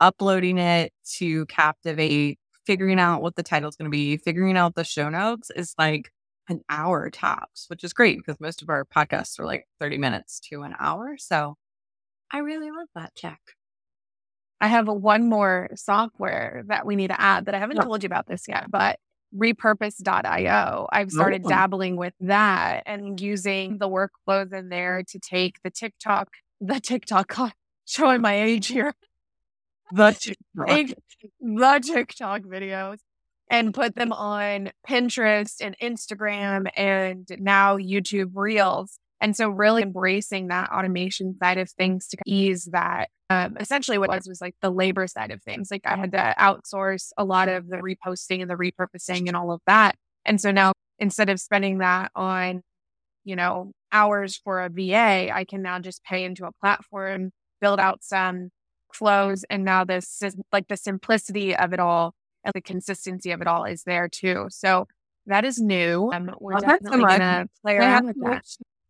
uploading 0.00 0.58
it 0.58 0.92
to 1.18 1.46
Captivate, 1.46 2.38
figuring 2.66 2.98
out 2.98 3.22
what 3.22 3.36
the 3.36 3.42
title 3.42 3.68
is 3.68 3.76
going 3.76 3.90
to 3.90 3.94
be, 3.94 4.16
figuring 4.16 4.56
out 4.56 4.74
the 4.74 4.84
show 4.84 5.08
notes 5.08 5.50
is 5.54 5.74
like 5.78 6.10
an 6.48 6.60
hour 6.68 7.10
tops, 7.10 7.66
which 7.68 7.84
is 7.84 7.92
great 7.92 8.18
because 8.18 8.40
most 8.40 8.62
of 8.62 8.68
our 8.68 8.84
podcasts 8.84 9.38
are 9.38 9.46
like 9.46 9.66
30 9.80 9.98
minutes 9.98 10.40
to 10.50 10.62
an 10.62 10.74
hour. 10.78 11.16
So 11.18 11.56
I 12.32 12.38
really 12.38 12.70
love 12.70 12.88
that, 12.94 13.14
check. 13.14 13.40
I 14.60 14.68
have 14.68 14.88
a, 14.88 14.94
one 14.94 15.28
more 15.28 15.70
software 15.74 16.62
that 16.68 16.86
we 16.86 16.96
need 16.96 17.08
to 17.08 17.20
add 17.20 17.46
that 17.46 17.54
I 17.54 17.58
haven't 17.58 17.82
told 17.82 18.02
you 18.02 18.06
about 18.06 18.28
this 18.28 18.44
yet, 18.48 18.70
but 18.70 18.98
repurpose.io. 19.36 20.88
I've 20.92 21.10
started 21.10 21.42
oh. 21.44 21.48
dabbling 21.48 21.96
with 21.96 22.14
that 22.20 22.82
and 22.86 23.20
using 23.20 23.78
the 23.78 23.88
workflows 23.88 24.52
in 24.52 24.68
there 24.68 25.02
to 25.08 25.18
take 25.18 25.56
the 25.64 25.70
TikTok, 25.70 26.28
the 26.60 26.80
TikTok, 26.80 27.54
showing 27.86 28.20
my 28.20 28.40
age 28.40 28.68
here, 28.68 28.94
the 29.90 30.12
TikTok, 30.58 30.98
the 31.40 31.80
TikTok 31.82 32.42
videos 32.42 32.98
and 33.50 33.74
put 33.74 33.94
them 33.94 34.12
on 34.12 34.70
Pinterest 34.88 35.56
and 35.60 35.76
Instagram 35.80 36.68
and 36.76 37.28
now 37.38 37.76
YouTube 37.76 38.30
Reels. 38.34 38.98
And 39.20 39.36
so, 39.36 39.48
really 39.48 39.82
embracing 39.82 40.48
that 40.48 40.70
automation 40.72 41.36
side 41.40 41.58
of 41.58 41.70
things 41.70 42.08
to 42.08 42.16
ease 42.26 42.68
that 42.72 43.08
um, 43.30 43.56
essentially 43.60 43.98
what 43.98 44.10
was 44.10 44.26
was 44.26 44.40
like 44.40 44.56
the 44.62 44.70
labor 44.70 45.06
side 45.06 45.30
of 45.30 45.42
things. 45.42 45.70
Like 45.70 45.82
I 45.84 45.96
had 45.96 46.12
to 46.12 46.34
outsource 46.38 47.10
a 47.16 47.24
lot 47.24 47.48
of 47.48 47.68
the 47.68 47.76
reposting 47.76 48.42
and 48.42 48.50
the 48.50 48.56
repurposing 48.56 49.28
and 49.28 49.36
all 49.36 49.52
of 49.52 49.60
that. 49.66 49.94
And 50.24 50.40
so 50.40 50.50
now 50.50 50.72
instead 50.98 51.28
of 51.28 51.40
spending 51.40 51.78
that 51.78 52.10
on, 52.16 52.62
you 53.24 53.36
know, 53.36 53.72
hours 53.92 54.40
for 54.42 54.62
a 54.62 54.68
VA, 54.68 55.30
I 55.32 55.44
can 55.48 55.62
now 55.62 55.78
just 55.78 56.02
pay 56.04 56.24
into 56.24 56.46
a 56.46 56.52
platform, 56.60 57.30
build 57.60 57.78
out 57.78 58.02
some 58.02 58.50
flows. 58.94 59.44
And 59.50 59.64
now 59.64 59.84
this 59.84 60.22
is 60.22 60.36
like 60.52 60.68
the 60.68 60.76
simplicity 60.76 61.54
of 61.56 61.72
it 61.72 61.80
all 61.80 62.14
and 62.44 62.52
the 62.54 62.60
consistency 62.60 63.30
of 63.30 63.40
it 63.40 63.46
all 63.46 63.64
is 63.64 63.84
there 63.84 64.08
too. 64.08 64.46
So 64.50 64.86
that 65.26 65.44
is 65.44 65.58
new. 65.58 66.10
Um, 66.12 66.34
we're 66.40 66.54
well, 66.54 66.60
definitely 66.60 67.00
going 67.00 67.20
to 67.20 67.48
play 67.62 67.76
around 67.76 68.06
with 68.06 68.20
that. 68.22 68.44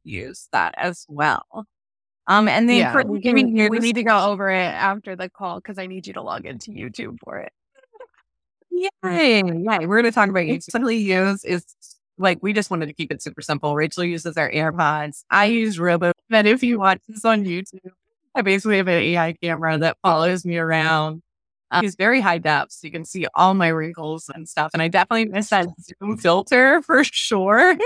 Use 0.04 0.48
that 0.52 0.74
as 0.76 1.04
well. 1.08 1.66
Um, 2.26 2.48
and 2.48 2.68
then 2.68 2.78
yeah, 2.78 3.02
we, 3.02 3.20
can, 3.20 3.34
we 3.34 3.78
need 3.78 3.96
to 3.96 4.04
go 4.04 4.30
over 4.30 4.48
it 4.48 4.56
after 4.56 5.16
the 5.16 5.28
call 5.28 5.56
because 5.56 5.78
I 5.78 5.86
need 5.86 6.06
you 6.06 6.12
to 6.14 6.22
log 6.22 6.46
into 6.46 6.70
YouTube 6.70 7.16
for 7.24 7.38
it. 7.38 7.52
Yay! 8.70 9.42
Yeah, 9.44 9.78
we're 9.80 10.00
going 10.00 10.04
to 10.04 10.12
talk 10.12 10.28
about 10.28 10.44
YouTube. 10.44 10.70
Simply 10.70 10.96
use 10.96 11.44
is 11.44 11.64
like 12.18 12.38
we 12.40 12.52
just 12.52 12.70
wanted 12.70 12.86
to 12.86 12.92
keep 12.92 13.12
it 13.12 13.22
super 13.22 13.42
simple. 13.42 13.74
Rachel 13.74 14.04
uses 14.04 14.36
our 14.36 14.50
AirPods. 14.50 15.24
I 15.30 15.46
use 15.46 15.78
Robo. 15.78 16.12
And 16.30 16.46
if 16.46 16.62
you 16.62 16.78
watch 16.78 17.00
this 17.08 17.24
on 17.24 17.44
YouTube, 17.44 17.90
I 18.34 18.42
basically 18.42 18.78
have 18.78 18.88
an 18.88 19.02
AI 19.02 19.34
camera 19.34 19.78
that 19.78 19.98
follows 20.02 20.44
me 20.44 20.56
around. 20.58 21.22
Um, 21.70 21.84
it's 21.84 21.96
very 21.96 22.20
high 22.20 22.38
depth, 22.38 22.72
so 22.72 22.86
you 22.86 22.90
can 22.92 23.04
see 23.04 23.26
all 23.34 23.54
my 23.54 23.68
wrinkles 23.68 24.30
and 24.34 24.48
stuff. 24.48 24.70
And 24.74 24.82
I 24.82 24.88
definitely 24.88 25.26
miss 25.26 25.50
that 25.50 25.66
Zoom 25.80 26.18
filter 26.18 26.82
for 26.86 27.02
sure. 27.04 27.76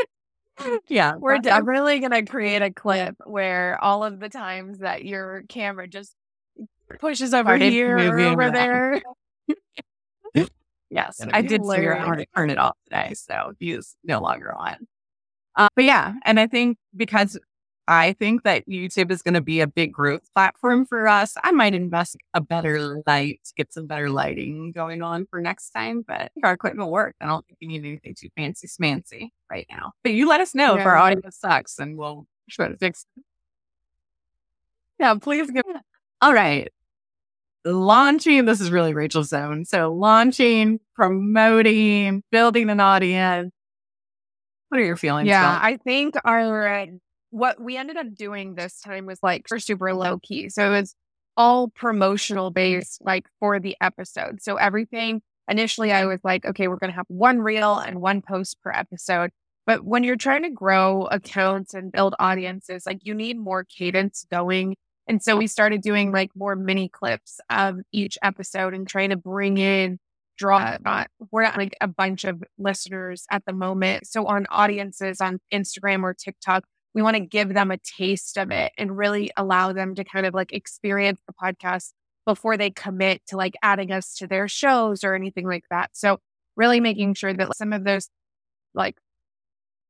yeah, 0.88 1.14
we're 1.16 1.38
definitely 1.38 2.00
going 2.00 2.12
to 2.12 2.24
create 2.24 2.62
a 2.62 2.72
clip 2.72 3.16
where 3.24 3.82
all 3.82 4.04
of 4.04 4.18
the 4.20 4.28
times 4.28 4.78
that 4.78 5.04
your 5.04 5.44
camera 5.48 5.86
just 5.86 6.14
pushes 6.98 7.34
over 7.34 7.56
here 7.56 7.96
or 7.96 8.20
over 8.20 8.50
there. 8.50 9.02
yes, 10.90 11.20
I 11.32 11.42
did 11.42 11.62
figure 11.64 11.96
out 11.96 12.06
how 12.06 12.14
to 12.14 12.26
turn 12.34 12.50
it 12.50 12.58
off 12.58 12.76
today, 12.84 13.14
so 13.14 13.52
he's 13.58 13.96
no 14.02 14.20
longer 14.20 14.52
on. 14.52 14.86
Uh, 15.54 15.68
but 15.74 15.84
yeah, 15.84 16.14
and 16.24 16.40
I 16.40 16.46
think 16.46 16.78
because 16.94 17.38
I 17.88 18.14
think 18.14 18.42
that 18.42 18.68
YouTube 18.68 19.10
is 19.12 19.22
going 19.22 19.34
to 19.34 19.40
be 19.40 19.60
a 19.60 19.66
big 19.66 19.92
growth 19.92 20.28
platform 20.34 20.86
for 20.86 21.06
us. 21.06 21.34
I 21.44 21.52
might 21.52 21.74
invest 21.74 22.16
a 22.34 22.40
better 22.40 23.02
light, 23.06 23.40
get 23.56 23.72
some 23.72 23.86
better 23.86 24.10
lighting 24.10 24.72
going 24.72 25.02
on 25.02 25.26
for 25.26 25.40
next 25.40 25.70
time, 25.70 26.04
but 26.06 26.32
our 26.42 26.52
equipment 26.52 26.90
works. 26.90 27.16
I 27.20 27.26
don't 27.26 27.46
think 27.46 27.58
we 27.60 27.68
need 27.68 27.84
anything 27.84 28.14
too 28.14 28.28
fancy 28.36 28.66
smancy 28.66 29.28
right 29.48 29.66
now. 29.70 29.92
But 30.02 30.12
you 30.14 30.28
let 30.28 30.40
us 30.40 30.54
know 30.54 30.74
yeah. 30.74 30.80
if 30.80 30.86
our 30.86 30.96
audio 30.96 31.30
sucks 31.30 31.78
and 31.78 31.96
we'll 31.96 32.26
try 32.50 32.68
to 32.68 32.76
fix 32.76 33.06
it. 33.16 33.22
Yeah, 34.98 35.14
please 35.14 35.50
give. 35.50 35.64
All 36.20 36.32
right. 36.32 36.68
Launching, 37.64 38.46
this 38.46 38.60
is 38.60 38.70
really 38.70 38.94
Rachel's 38.94 39.28
zone. 39.28 39.64
So 39.64 39.92
launching, 39.92 40.80
promoting, 40.94 42.22
building 42.32 42.70
an 42.70 42.80
audience. 42.80 43.52
What 44.68 44.80
are 44.80 44.84
your 44.84 44.96
feelings? 44.96 45.28
Yeah, 45.28 45.56
about? 45.56 45.64
I 45.64 45.76
think 45.76 46.14
our 46.24 46.88
what 47.36 47.60
we 47.60 47.76
ended 47.76 47.98
up 47.98 48.14
doing 48.14 48.54
this 48.54 48.80
time 48.80 49.04
was 49.04 49.18
like 49.22 49.46
super 49.58 49.92
low 49.92 50.18
key. 50.18 50.48
So 50.48 50.68
it 50.68 50.70
was 50.70 50.94
all 51.36 51.68
promotional 51.68 52.50
based, 52.50 53.04
like 53.04 53.26
for 53.38 53.60
the 53.60 53.76
episode. 53.78 54.40
So 54.40 54.56
everything 54.56 55.20
initially, 55.46 55.92
I 55.92 56.06
was 56.06 56.20
like, 56.24 56.46
okay, 56.46 56.66
we're 56.66 56.78
going 56.78 56.90
to 56.90 56.96
have 56.96 57.04
one 57.08 57.40
reel 57.40 57.76
and 57.76 58.00
one 58.00 58.22
post 58.22 58.56
per 58.62 58.70
episode. 58.70 59.32
But 59.66 59.84
when 59.84 60.02
you're 60.02 60.16
trying 60.16 60.44
to 60.44 60.50
grow 60.50 61.02
accounts 61.10 61.74
and 61.74 61.92
build 61.92 62.14
audiences, 62.18 62.86
like 62.86 63.00
you 63.02 63.12
need 63.12 63.38
more 63.38 63.64
cadence 63.64 64.24
going. 64.30 64.74
And 65.06 65.22
so 65.22 65.36
we 65.36 65.46
started 65.46 65.82
doing 65.82 66.12
like 66.12 66.30
more 66.34 66.56
mini 66.56 66.88
clips 66.88 67.38
of 67.50 67.80
each 67.92 68.16
episode 68.22 68.72
and 68.72 68.88
trying 68.88 69.10
to 69.10 69.16
bring 69.16 69.58
in 69.58 69.98
draw 70.38 70.76
not 70.84 71.08
we're 71.30 71.42
not 71.42 71.56
like 71.56 71.74
a 71.80 71.88
bunch 71.88 72.24
of 72.24 72.42
listeners 72.58 73.26
at 73.30 73.42
the 73.46 73.52
moment. 73.52 74.06
So 74.06 74.24
on 74.26 74.46
audiences 74.50 75.20
on 75.20 75.38
Instagram 75.52 76.02
or 76.02 76.14
TikTok, 76.14 76.64
we 76.96 77.02
want 77.02 77.14
to 77.14 77.20
give 77.20 77.52
them 77.52 77.70
a 77.70 77.76
taste 77.76 78.38
of 78.38 78.50
it 78.50 78.72
and 78.78 78.96
really 78.96 79.30
allow 79.36 79.70
them 79.74 79.94
to 79.94 80.02
kind 80.02 80.24
of 80.24 80.32
like 80.32 80.54
experience 80.54 81.20
the 81.26 81.34
podcast 81.34 81.92
before 82.24 82.56
they 82.56 82.70
commit 82.70 83.20
to 83.26 83.36
like 83.36 83.54
adding 83.62 83.92
us 83.92 84.14
to 84.14 84.26
their 84.26 84.48
shows 84.48 85.04
or 85.04 85.14
anything 85.14 85.46
like 85.46 85.64
that. 85.70 85.90
So 85.92 86.18
really 86.56 86.80
making 86.80 87.12
sure 87.12 87.34
that 87.34 87.54
some 87.54 87.74
of 87.74 87.84
those 87.84 88.08
like 88.74 88.96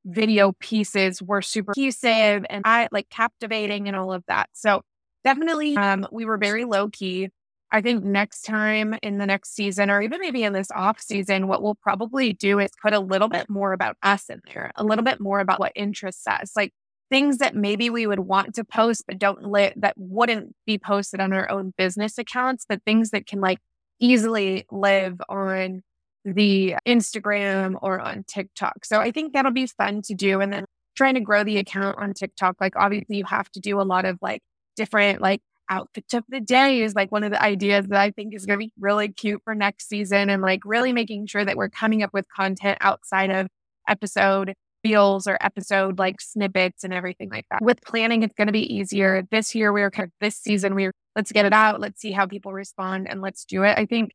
video 0.04 0.52
pieces 0.58 1.22
were 1.22 1.42
super 1.42 1.74
cohesive 1.74 2.44
and 2.50 2.62
I 2.64 2.88
like 2.90 3.08
captivating 3.08 3.86
and 3.86 3.96
all 3.96 4.12
of 4.12 4.24
that. 4.26 4.50
So 4.52 4.82
definitely 5.22 5.76
um 5.76 6.08
we 6.10 6.24
were 6.24 6.38
very 6.38 6.64
low 6.64 6.88
key. 6.88 7.28
I 7.70 7.82
think 7.82 8.02
next 8.02 8.42
time 8.42 8.96
in 9.00 9.18
the 9.18 9.26
next 9.26 9.54
season 9.54 9.90
or 9.90 10.02
even 10.02 10.20
maybe 10.20 10.42
in 10.42 10.52
this 10.52 10.72
off 10.72 11.00
season, 11.00 11.46
what 11.46 11.62
we'll 11.62 11.76
probably 11.76 12.32
do 12.32 12.58
is 12.58 12.70
put 12.82 12.92
a 12.92 13.00
little 13.00 13.28
bit 13.28 13.48
more 13.48 13.72
about 13.72 13.96
us 14.02 14.28
in 14.28 14.40
there, 14.52 14.72
a 14.74 14.82
little 14.82 15.04
bit 15.04 15.20
more 15.20 15.38
about 15.38 15.60
what 15.60 15.70
interests 15.76 16.26
us. 16.26 16.56
Like 16.56 16.72
things 17.10 17.38
that 17.38 17.54
maybe 17.54 17.90
we 17.90 18.06
would 18.06 18.20
want 18.20 18.54
to 18.54 18.64
post 18.64 19.04
but 19.06 19.18
don't 19.18 19.50
li- 19.50 19.72
that 19.76 19.94
wouldn't 19.96 20.54
be 20.66 20.78
posted 20.78 21.20
on 21.20 21.32
our 21.32 21.48
own 21.50 21.72
business 21.76 22.18
accounts, 22.18 22.64
but 22.68 22.82
things 22.84 23.10
that 23.10 23.26
can 23.26 23.40
like 23.40 23.58
easily 24.00 24.66
live 24.70 25.20
on 25.28 25.82
the 26.24 26.74
Instagram 26.86 27.76
or 27.82 28.00
on 28.00 28.24
TikTok. 28.24 28.84
So 28.84 29.00
I 29.00 29.12
think 29.12 29.32
that'll 29.32 29.52
be 29.52 29.66
fun 29.66 30.02
to 30.02 30.14
do. 30.14 30.40
And 30.40 30.52
then 30.52 30.64
trying 30.96 31.14
to 31.14 31.20
grow 31.20 31.44
the 31.44 31.58
account 31.58 31.98
on 31.98 32.12
TikTok, 32.14 32.56
like 32.60 32.74
obviously 32.76 33.18
you 33.18 33.24
have 33.24 33.50
to 33.52 33.60
do 33.60 33.80
a 33.80 33.82
lot 33.82 34.04
of 34.04 34.18
like 34.20 34.42
different 34.74 35.20
like 35.20 35.40
outfit 35.68 36.12
of 36.14 36.24
the 36.28 36.40
day 36.40 36.82
is 36.82 36.94
like 36.94 37.10
one 37.10 37.24
of 37.24 37.30
the 37.30 37.42
ideas 37.42 37.86
that 37.86 38.00
I 38.00 38.10
think 38.10 38.34
is 38.34 38.46
going 38.46 38.58
to 38.58 38.66
be 38.66 38.72
really 38.78 39.08
cute 39.08 39.42
for 39.44 39.54
next 39.54 39.88
season 39.88 40.30
and 40.30 40.42
like 40.42 40.60
really 40.64 40.92
making 40.92 41.26
sure 41.26 41.44
that 41.44 41.56
we're 41.56 41.68
coming 41.68 42.02
up 42.02 42.10
with 42.12 42.26
content 42.28 42.78
outside 42.80 43.30
of 43.30 43.48
episode 43.88 44.54
feels 44.86 45.26
or 45.26 45.36
episode 45.40 45.98
like 45.98 46.20
snippets 46.20 46.84
and 46.84 46.94
everything 46.94 47.28
like 47.30 47.46
that. 47.50 47.62
With 47.62 47.82
planning, 47.82 48.22
it's 48.22 48.34
going 48.34 48.46
to 48.46 48.52
be 48.52 48.74
easier. 48.74 49.26
This 49.30 49.54
year, 49.54 49.72
we 49.72 49.82
are 49.82 49.90
kind 49.90 50.06
of 50.06 50.12
this 50.20 50.36
season, 50.36 50.74
we 50.74 50.86
are 50.86 50.92
let's 51.14 51.32
get 51.32 51.46
it 51.46 51.52
out, 51.52 51.80
let's 51.80 52.00
see 52.00 52.12
how 52.12 52.26
people 52.26 52.52
respond 52.52 53.08
and 53.08 53.20
let's 53.20 53.44
do 53.44 53.62
it. 53.64 53.78
I 53.78 53.86
think 53.86 54.12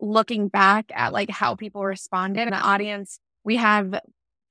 looking 0.00 0.48
back 0.48 0.86
at 0.94 1.12
like 1.12 1.30
how 1.30 1.54
people 1.54 1.84
responded 1.84 2.42
in 2.42 2.50
the 2.50 2.56
audience, 2.56 3.20
we 3.44 3.56
have 3.56 4.00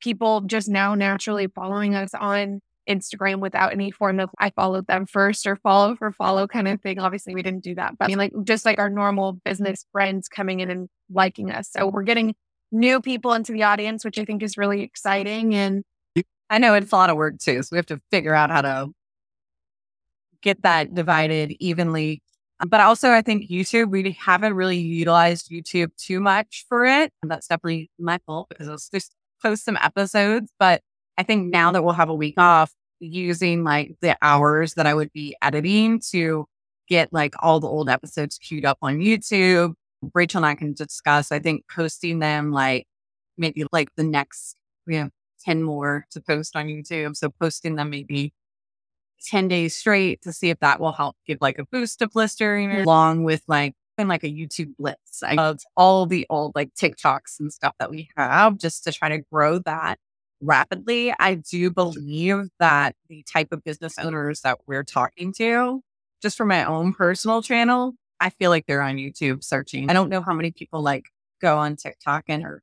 people 0.02 0.42
just 0.42 0.70
now 0.70 0.96
naturally 0.96 1.48
following 1.48 1.94
us 1.96 2.14
on 2.14 2.62
Instagram 2.90 3.40
without 3.40 3.72
any 3.72 3.92
form 3.92 4.20
of 4.20 4.30
I 4.40 4.50
followed 4.50 4.88
them 4.88 5.06
first 5.06 5.46
or 5.46 5.56
follow 5.58 5.96
for 5.96 6.12
follow 6.12 6.48
kind 6.48 6.68
of 6.68 6.82
thing. 6.82 6.98
Obviously, 7.00 7.36
we 7.36 7.44
didn't 7.44 7.64
do 7.64 7.76
that, 7.76 7.98
but 8.00 8.06
I 8.06 8.08
mean, 8.08 8.18
like 8.18 8.34
just 8.44 8.66
like 8.66 8.80
our 8.80 8.90
normal 8.90 9.34
business 9.34 9.86
friends 9.92 10.28
coming 10.28 10.62
in 10.62 10.72
and 10.72 10.90
liking 11.12 11.52
us. 11.52 11.70
So 11.72 11.88
we're 11.88 12.04
getting 12.04 12.34
new 12.72 13.02
people 13.02 13.34
into 13.34 13.52
the 13.52 13.64
audience, 13.64 14.06
which 14.06 14.18
I 14.18 14.26
think 14.26 14.44
is 14.44 14.58
really 14.58 14.82
exciting. 14.82 15.56
And 15.56 15.84
I 16.50 16.58
know 16.58 16.74
it's 16.74 16.92
a 16.92 16.96
lot 16.96 17.10
of 17.10 17.18
work 17.18 17.40
too. 17.40 17.64
So 17.64 17.70
we 17.72 17.78
have 17.78 17.86
to 17.88 18.02
figure 18.12 18.34
out 18.34 18.50
how 18.50 18.62
to 18.62 18.90
get 20.42 20.62
that 20.64 20.94
divided 20.94 21.56
evenly. 21.60 22.22
Uh, 22.60 22.66
but 22.66 22.82
also, 22.82 23.12
I 23.12 23.22
think 23.22 23.50
YouTube, 23.50 23.90
we 23.90 24.12
haven't 24.20 24.54
really 24.54 24.78
utilized 24.78 25.50
YouTube 25.50 25.96
too 25.98 26.20
much 26.20 26.66
for 26.68 26.86
it. 26.86 27.12
And 27.22 27.32
that's 27.32 27.48
definitely 27.48 27.90
my 28.00 28.20
fault 28.26 28.50
because 28.50 28.68
I 28.68 28.72
was 28.72 28.90
just 28.90 29.14
post 29.42 29.66
some 29.66 29.78
episodes. 29.82 30.52
But 30.60 30.82
I 31.18 31.24
think 31.24 31.52
now 31.52 31.72
that 31.72 31.84
we'll 31.84 31.94
have 31.94 32.10
a 32.10 32.16
week 32.16 32.36
off, 32.38 32.74
using 33.02 33.64
like 33.64 33.96
the 34.02 34.16
hours 34.22 34.76
that 34.76 34.86
I 34.86 34.94
would 34.94 35.12
be 35.12 35.36
editing 35.42 36.00
to 36.12 36.46
get 36.88 37.12
like 37.12 37.34
all 37.40 37.60
the 37.60 37.68
old 37.68 37.90
episodes 37.90 38.38
queued 38.38 38.66
up 38.66 38.78
on 38.82 39.00
YouTube. 39.00 39.74
Rachel 40.14 40.40
and 40.40 40.46
I 40.46 40.56
can 40.56 40.74
discuss, 40.74 41.32
I 41.32 41.40
think 41.40 41.66
posting 41.74 42.20
them 42.20 42.52
like 42.52 42.86
maybe 43.38 43.66
like 43.72 43.90
the 43.96 44.04
next, 44.04 44.56
we 44.88 44.96
have 44.96 45.12
10 45.46 45.64
more 45.64 46.06
to 46.12 46.22
post 46.22 46.56
on 46.56 46.68
YouTube. 46.68 47.16
So 47.16 47.30
posting 47.30 47.76
them 47.76 47.90
maybe 47.90 48.34
10 49.28 49.48
days 49.48 49.76
straight 49.76 50.22
to 50.24 50.34
see 50.34 50.50
if 50.50 50.60
that 50.60 50.80
will 50.80 50.92
help 50.92 51.16
give 51.28 51.38
like 51.42 51.60
a 51.60 51.66
boost 51.66 52.02
of 52.02 52.12
blistering 52.12 52.72
along 52.72 53.24
with 53.24 53.44
like 53.48 53.74
and 53.98 54.10
like 54.10 54.24
a 54.24 54.28
YouTube 54.28 54.76
blitz 54.78 55.22
of 55.38 55.60
all 55.78 56.06
the 56.06 56.26
old 56.30 56.54
like 56.56 56.74
TikToks 56.74 57.40
and 57.40 57.54
stuff 57.54 57.76
that 57.80 57.92
we 57.92 58.10
have 58.18 58.58
just 58.58 58.84
to 58.86 58.92
try 58.92 59.10
to 59.10 59.20
grow 59.32 59.60
that 59.60 60.00
rapidly. 60.42 61.14
I 61.20 61.36
do 61.36 61.70
believe 61.70 62.50
that 62.60 62.96
the 63.10 63.24
type 63.32 63.52
of 63.52 63.64
business 63.64 64.00
owners 64.00 64.42
that 64.42 64.60
we're 64.66 64.84
talking 64.84 65.34
to, 65.34 65.82
just 66.22 66.36
for 66.36 66.46
my 66.46 66.66
own 66.66 66.94
personal 66.94 67.44
channel, 67.44 67.94
I 68.22 68.30
feel 68.30 68.52
like 68.52 68.68
they're 68.68 68.84
on 68.84 68.96
YouTube 68.96 69.44
searching. 69.44 69.90
I 69.90 69.94
don't 69.94 70.10
know 70.10 70.22
how 70.22 70.34
many 70.34 70.52
people 70.52 70.82
like 70.82 71.06
go 71.42 71.58
on 71.58 71.76
TikTok 71.76 72.26
and 72.28 72.46
are, 72.46 72.62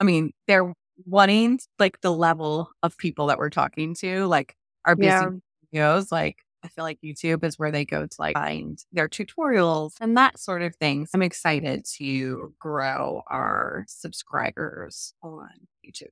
I 0.00 0.04
mean, 0.04 0.32
they're 0.48 0.72
wanting 1.06 1.60
like 1.78 2.00
the 2.00 2.12
level 2.12 2.70
of 2.82 2.96
people 2.96 3.26
that 3.26 3.38
we're 3.38 3.50
talking 3.50 3.94
to, 3.96 4.24
like 4.26 4.56
our 4.86 4.96
busy 4.96 5.10
yeah. 5.10 5.28
videos, 5.72 6.10
like 6.10 6.38
I 6.64 6.68
feel 6.68 6.84
like 6.84 6.98
YouTube 7.04 7.44
is 7.44 7.58
where 7.58 7.70
they 7.70 7.84
go 7.84 8.06
to 8.06 8.16
like 8.18 8.34
find 8.34 8.78
their 8.92 9.08
tutorials 9.08 9.92
and 10.00 10.16
that 10.16 10.38
sort 10.38 10.62
of 10.62 10.74
thing. 10.76 11.06
I'm 11.14 11.22
excited 11.22 11.84
to 11.98 12.54
grow 12.58 13.22
our 13.28 13.84
subscribers 13.86 15.12
on 15.22 15.50
YouTube. 15.86 16.08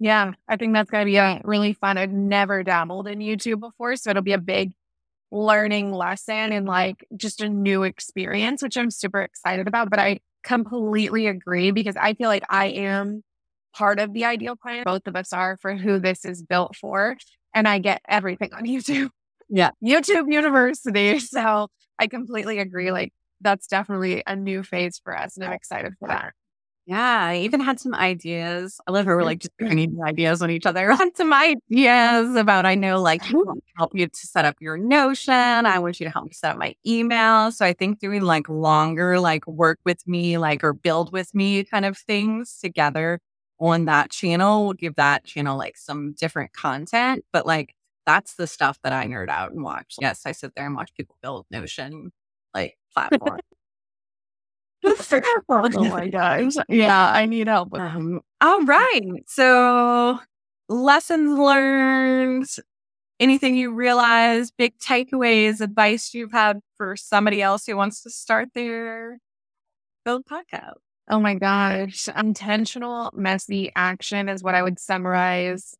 Yeah, 0.00 0.32
I 0.48 0.56
think 0.56 0.74
that's 0.74 0.90
going 0.90 1.06
to 1.06 1.10
be 1.10 1.16
a 1.16 1.40
really 1.44 1.72
fun. 1.72 1.98
I've 1.98 2.12
never 2.12 2.62
dabbled 2.62 3.06
in 3.08 3.20
YouTube 3.20 3.60
before, 3.60 3.96
so 3.96 4.10
it'll 4.10 4.22
be 4.22 4.32
a 4.32 4.38
big 4.38 4.72
learning 5.34 5.92
lesson 5.92 6.52
and 6.52 6.66
like 6.66 7.06
just 7.16 7.42
a 7.42 7.48
new 7.48 7.82
experience, 7.82 8.62
which 8.62 8.76
I'm 8.76 8.90
super 8.90 9.20
excited 9.20 9.66
about. 9.66 9.90
But 9.90 9.98
I 9.98 10.20
completely 10.44 11.26
agree 11.26 11.72
because 11.72 11.96
I 11.96 12.14
feel 12.14 12.28
like 12.28 12.44
I 12.48 12.66
am 12.66 13.22
part 13.74 13.98
of 13.98 14.12
the 14.12 14.24
ideal 14.24 14.56
client. 14.56 14.84
Both 14.84 15.06
of 15.06 15.16
us 15.16 15.32
are 15.32 15.56
for 15.60 15.74
who 15.74 15.98
this 15.98 16.24
is 16.24 16.42
built 16.42 16.76
for. 16.76 17.16
And 17.52 17.66
I 17.66 17.78
get 17.78 18.00
everything 18.08 18.54
on 18.54 18.64
YouTube. 18.64 19.10
Yeah. 19.48 19.70
YouTube 19.84 20.32
University. 20.32 21.18
So 21.18 21.68
I 21.98 22.06
completely 22.06 22.60
agree. 22.60 22.92
Like 22.92 23.12
that's 23.40 23.66
definitely 23.66 24.22
a 24.26 24.36
new 24.36 24.62
phase 24.62 25.00
for 25.02 25.16
us. 25.16 25.36
And 25.36 25.44
I'm 25.44 25.52
excited 25.52 25.94
for 25.98 26.08
that. 26.08 26.32
Yeah, 26.86 27.24
I 27.28 27.36
even 27.38 27.60
had 27.60 27.80
some 27.80 27.94
ideas. 27.94 28.78
I 28.86 28.90
love 28.90 29.06
how 29.06 29.12
we're 29.12 29.22
mm. 29.22 29.24
like 29.24 29.38
just 29.38 29.56
bringing 29.56 30.02
ideas 30.02 30.42
on 30.42 30.50
each 30.50 30.66
other. 30.66 30.90
I 30.92 30.96
had 30.96 31.16
some 31.16 31.32
ideas 31.32 32.36
about, 32.36 32.66
I 32.66 32.74
know, 32.74 33.00
like 33.00 33.22
help 33.78 33.92
you 33.94 34.06
to 34.06 34.26
set 34.26 34.44
up 34.44 34.56
your 34.60 34.76
Notion. 34.76 35.32
I 35.32 35.78
want 35.78 35.98
you 35.98 36.04
to 36.04 36.10
help 36.10 36.26
me 36.26 36.32
set 36.32 36.52
up 36.52 36.58
my 36.58 36.74
email. 36.86 37.50
So 37.52 37.64
I 37.64 37.72
think 37.72 38.00
doing 38.00 38.20
like 38.20 38.50
longer, 38.50 39.18
like 39.18 39.46
work 39.46 39.78
with 39.86 40.06
me, 40.06 40.36
like 40.36 40.62
or 40.62 40.74
build 40.74 41.10
with 41.10 41.34
me 41.34 41.64
kind 41.64 41.86
of 41.86 41.96
things 41.96 42.58
together 42.60 43.18
on 43.58 43.86
that 43.86 44.10
channel 44.10 44.66
will 44.66 44.74
give 44.74 44.96
that 44.96 45.24
channel 45.24 45.56
like 45.56 45.78
some 45.78 46.12
different 46.12 46.52
content. 46.52 47.24
But 47.32 47.46
like 47.46 47.74
that's 48.04 48.34
the 48.34 48.46
stuff 48.46 48.78
that 48.82 48.92
I 48.92 49.06
nerd 49.06 49.30
out 49.30 49.52
and 49.52 49.62
watch. 49.62 49.96
Yes, 50.00 50.22
I 50.26 50.32
sit 50.32 50.52
there 50.54 50.66
and 50.66 50.76
watch 50.76 50.92
people 50.94 51.16
build 51.22 51.46
Notion 51.50 52.12
like 52.52 52.76
platform 52.92 53.40
oh 55.48 55.88
my 55.88 56.08
gosh. 56.08 56.54
Yeah, 56.68 57.10
I 57.10 57.26
need 57.26 57.48
help 57.48 57.70
with 57.70 57.80
um, 57.80 58.20
All 58.40 58.62
right. 58.64 59.22
So, 59.26 60.18
lessons 60.68 61.38
learned, 61.38 62.46
anything 63.18 63.56
you 63.56 63.72
realize, 63.72 64.50
big 64.50 64.78
takeaways, 64.78 65.60
advice 65.60 66.12
you've 66.12 66.32
had 66.32 66.60
for 66.76 66.96
somebody 66.96 67.40
else 67.40 67.66
who 67.66 67.76
wants 67.76 68.02
to 68.02 68.10
start 68.10 68.48
their 68.54 69.18
build 70.04 70.24
podcast? 70.26 70.74
Oh 71.08 71.20
my 71.20 71.34
gosh. 71.34 72.08
Intentional, 72.16 73.10
messy 73.14 73.70
action 73.76 74.28
is 74.28 74.42
what 74.42 74.54
I 74.54 74.62
would 74.62 74.78
summarize 74.78 75.74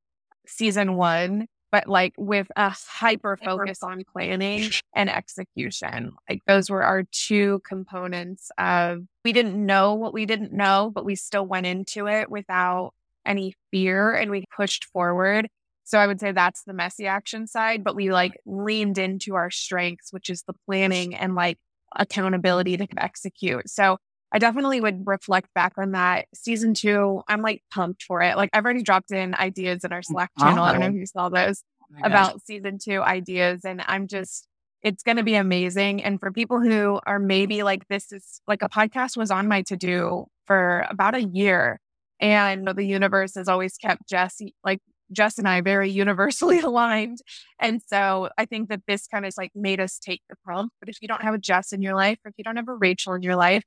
season 0.46 0.96
one 0.96 1.46
but 1.74 1.88
like 1.88 2.14
with 2.16 2.46
a 2.54 2.70
hyper 2.70 3.36
focus 3.36 3.82
on 3.82 4.04
planning 4.04 4.70
and 4.94 5.10
execution. 5.10 6.12
Like 6.30 6.40
those 6.46 6.70
were 6.70 6.84
our 6.84 7.02
two 7.10 7.62
components 7.66 8.52
of 8.58 9.02
we 9.24 9.32
didn't 9.32 9.56
know 9.56 9.94
what 9.94 10.14
we 10.14 10.24
didn't 10.24 10.52
know, 10.52 10.92
but 10.94 11.04
we 11.04 11.16
still 11.16 11.44
went 11.44 11.66
into 11.66 12.06
it 12.06 12.30
without 12.30 12.92
any 13.26 13.56
fear 13.72 14.14
and 14.14 14.30
we 14.30 14.44
pushed 14.56 14.84
forward. 14.84 15.48
So 15.82 15.98
I 15.98 16.06
would 16.06 16.20
say 16.20 16.30
that's 16.30 16.62
the 16.62 16.74
messy 16.74 17.08
action 17.08 17.48
side, 17.48 17.82
but 17.82 17.96
we 17.96 18.12
like 18.12 18.34
leaned 18.46 18.96
into 18.98 19.34
our 19.34 19.50
strengths, 19.50 20.12
which 20.12 20.30
is 20.30 20.44
the 20.44 20.54
planning 20.66 21.16
and 21.16 21.34
like 21.34 21.58
accountability 21.96 22.76
to 22.76 22.86
execute. 22.98 23.68
So 23.68 23.98
I 24.34 24.38
definitely 24.38 24.80
would 24.80 25.06
reflect 25.06 25.54
back 25.54 25.74
on 25.78 25.92
that. 25.92 26.26
Season 26.34 26.74
two, 26.74 27.22
I'm 27.28 27.40
like 27.40 27.62
pumped 27.72 28.02
for 28.02 28.20
it. 28.20 28.36
Like 28.36 28.50
I've 28.52 28.64
already 28.64 28.82
dropped 28.82 29.12
in 29.12 29.32
ideas 29.36 29.84
in 29.84 29.92
our 29.92 30.00
mm, 30.00 30.06
Slack 30.06 30.30
channel. 30.40 30.64
I 30.64 30.72
don't 30.72 30.80
know 30.80 30.88
if 30.88 30.94
you 30.94 31.06
saw 31.06 31.28
those 31.28 31.62
oh 31.94 31.98
about 32.04 32.32
gosh. 32.32 32.42
season 32.44 32.78
two 32.82 33.00
ideas. 33.00 33.60
And 33.64 33.80
I'm 33.86 34.08
just, 34.08 34.48
it's 34.82 35.04
going 35.04 35.18
to 35.18 35.22
be 35.22 35.36
amazing. 35.36 36.02
And 36.02 36.18
for 36.18 36.32
people 36.32 36.60
who 36.60 36.98
are 37.06 37.20
maybe 37.20 37.62
like, 37.62 37.86
this 37.86 38.10
is 38.10 38.40
like 38.48 38.62
a 38.62 38.68
podcast 38.68 39.16
was 39.16 39.30
on 39.30 39.46
my 39.46 39.62
to 39.62 39.76
do 39.76 40.26
for 40.46 40.84
about 40.90 41.14
a 41.14 41.22
year. 41.22 41.78
And 42.18 42.66
the 42.66 42.84
universe 42.84 43.36
has 43.36 43.46
always 43.46 43.76
kept 43.76 44.08
Jess, 44.08 44.40
like 44.64 44.80
Jess 45.12 45.38
and 45.38 45.46
I, 45.46 45.60
very 45.60 45.90
universally 45.92 46.58
aligned. 46.58 47.18
And 47.60 47.80
so 47.86 48.30
I 48.36 48.46
think 48.46 48.68
that 48.70 48.80
this 48.88 49.06
kind 49.06 49.24
of 49.24 49.32
like 49.38 49.52
made 49.54 49.78
us 49.78 50.00
take 50.00 50.22
the 50.28 50.34
prompt. 50.44 50.74
But 50.80 50.88
if 50.88 51.00
you 51.00 51.06
don't 51.06 51.22
have 51.22 51.34
a 51.34 51.38
Jess 51.38 51.72
in 51.72 51.82
your 51.82 51.94
life, 51.94 52.18
or 52.24 52.30
if 52.30 52.34
you 52.36 52.42
don't 52.42 52.56
have 52.56 52.66
a 52.66 52.74
Rachel 52.74 53.14
in 53.14 53.22
your 53.22 53.36
life, 53.36 53.62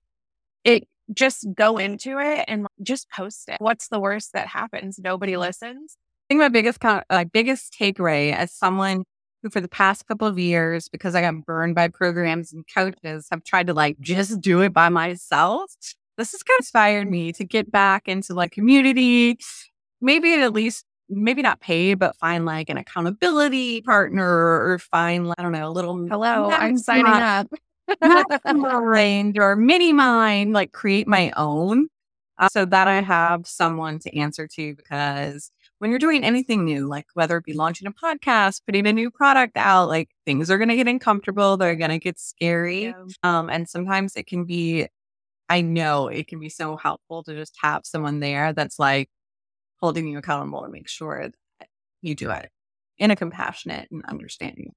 it 0.68 0.88
just 1.14 1.48
go 1.56 1.78
into 1.78 2.20
it 2.20 2.46
and 2.48 2.68
just 2.84 3.10
post 3.10 3.48
it. 3.48 3.58
What's 3.60 3.88
the 3.88 4.00
worst 4.00 4.34
that 4.34 4.48
happens? 4.48 5.00
Nobody 5.00 5.34
mm-hmm. 5.34 5.42
listens. 5.42 5.98
I 5.98 6.34
think 6.34 6.40
my 6.40 6.50
biggest 6.50 6.84
my 6.84 7.24
biggest 7.24 7.74
takeaway 7.80 8.34
as 8.34 8.52
someone 8.52 9.06
who 9.42 9.50
for 9.50 9.62
the 9.62 9.70
past 9.70 10.06
couple 10.08 10.28
of 10.28 10.38
years, 10.38 10.90
because 10.90 11.16
I 11.16 11.22
got 11.22 11.46
burned 11.46 11.76
by 11.76 11.88
programs 11.88 12.52
and 12.52 12.66
coaches, 12.76 13.28
have 13.32 13.44
tried 13.44 13.68
to 13.68 13.74
like 13.74 13.98
just 14.02 14.42
do 14.42 14.62
it 14.62 14.74
by 14.74 14.90
myself. 14.90 15.72
This 16.18 16.32
has 16.32 16.44
kind 16.44 16.58
of 16.58 16.64
inspired 16.64 17.10
me 17.10 17.32
to 17.34 17.46
get 17.46 17.72
back 17.72 18.08
into 18.08 18.34
like 18.34 18.52
community, 18.52 19.38
maybe 20.02 20.34
at 20.34 20.52
least 20.52 20.84
maybe 21.10 21.42
not 21.42 21.62
pay, 21.62 21.94
but 21.94 22.18
find 22.18 22.46
like 22.46 22.70
an 22.70 22.76
accountability 22.76 23.82
partner 23.82 24.28
or 24.28 24.80
find, 24.80 25.28
like, 25.28 25.40
I 25.40 25.44
don't 25.44 25.54
know, 25.54 25.70
a 25.70 25.72
little. 25.72 25.96
Hello, 26.08 26.50
I'm 26.50 26.78
signing 26.78 27.06
up 27.06 27.48
range 28.82 29.38
or 29.38 29.56
mini 29.56 29.94
mind, 29.94 30.54
like 30.54 30.72
create 30.72 31.08
my 31.08 31.32
own 31.36 31.88
uh, 32.40 32.50
so 32.50 32.66
that 32.66 32.88
I 32.88 33.02
have 33.02 33.48
someone 33.48 34.00
to 34.00 34.18
answer 34.18 34.48
to 34.48 34.76
because 34.76 35.52
when 35.80 35.90
you're 35.90 36.00
doing 36.00 36.24
anything 36.24 36.66
new, 36.66 36.88
like 36.88 37.06
whether 37.14 37.38
it 37.38 37.46
be 37.46 37.54
launching 37.54 37.88
a 37.88 37.92
podcast, 37.92 38.62
putting 38.66 38.88
a 38.88 38.94
new 38.94 39.12
product 39.12 39.58
out, 39.58 39.88
like 39.88 40.10
things 40.26 40.50
are 40.50 40.58
going 40.58 40.70
to 40.70 40.76
get 40.76 40.88
uncomfortable. 40.88 41.58
They're 41.58 41.76
going 41.76 41.92
to 41.92 42.00
get 42.00 42.20
scary. 42.20 42.86
Yeah. 42.86 43.04
Um, 43.24 43.50
and 43.50 43.68
sometimes 43.70 44.16
it 44.16 44.28
can 44.28 44.46
be, 44.46 44.88
I 45.50 45.62
know 45.62 46.08
it 46.08 46.28
can 46.28 46.40
be 46.40 46.50
so 46.50 46.78
helpful 46.78 47.24
to 47.24 47.36
just 47.36 47.56
have 47.62 47.86
someone 47.86 48.20
there 48.20 48.54
that's 48.54 48.80
like 48.80 49.10
holding 49.80 50.08
you 50.08 50.18
accountable 50.18 50.64
to 50.64 50.70
make 50.70 50.88
sure 50.88 51.30
that 51.60 51.68
you 52.02 52.16
do 52.16 52.32
it 52.32 52.50
in 52.98 53.12
a 53.12 53.16
compassionate 53.16 53.88
and 53.92 54.04
understanding. 54.06 54.74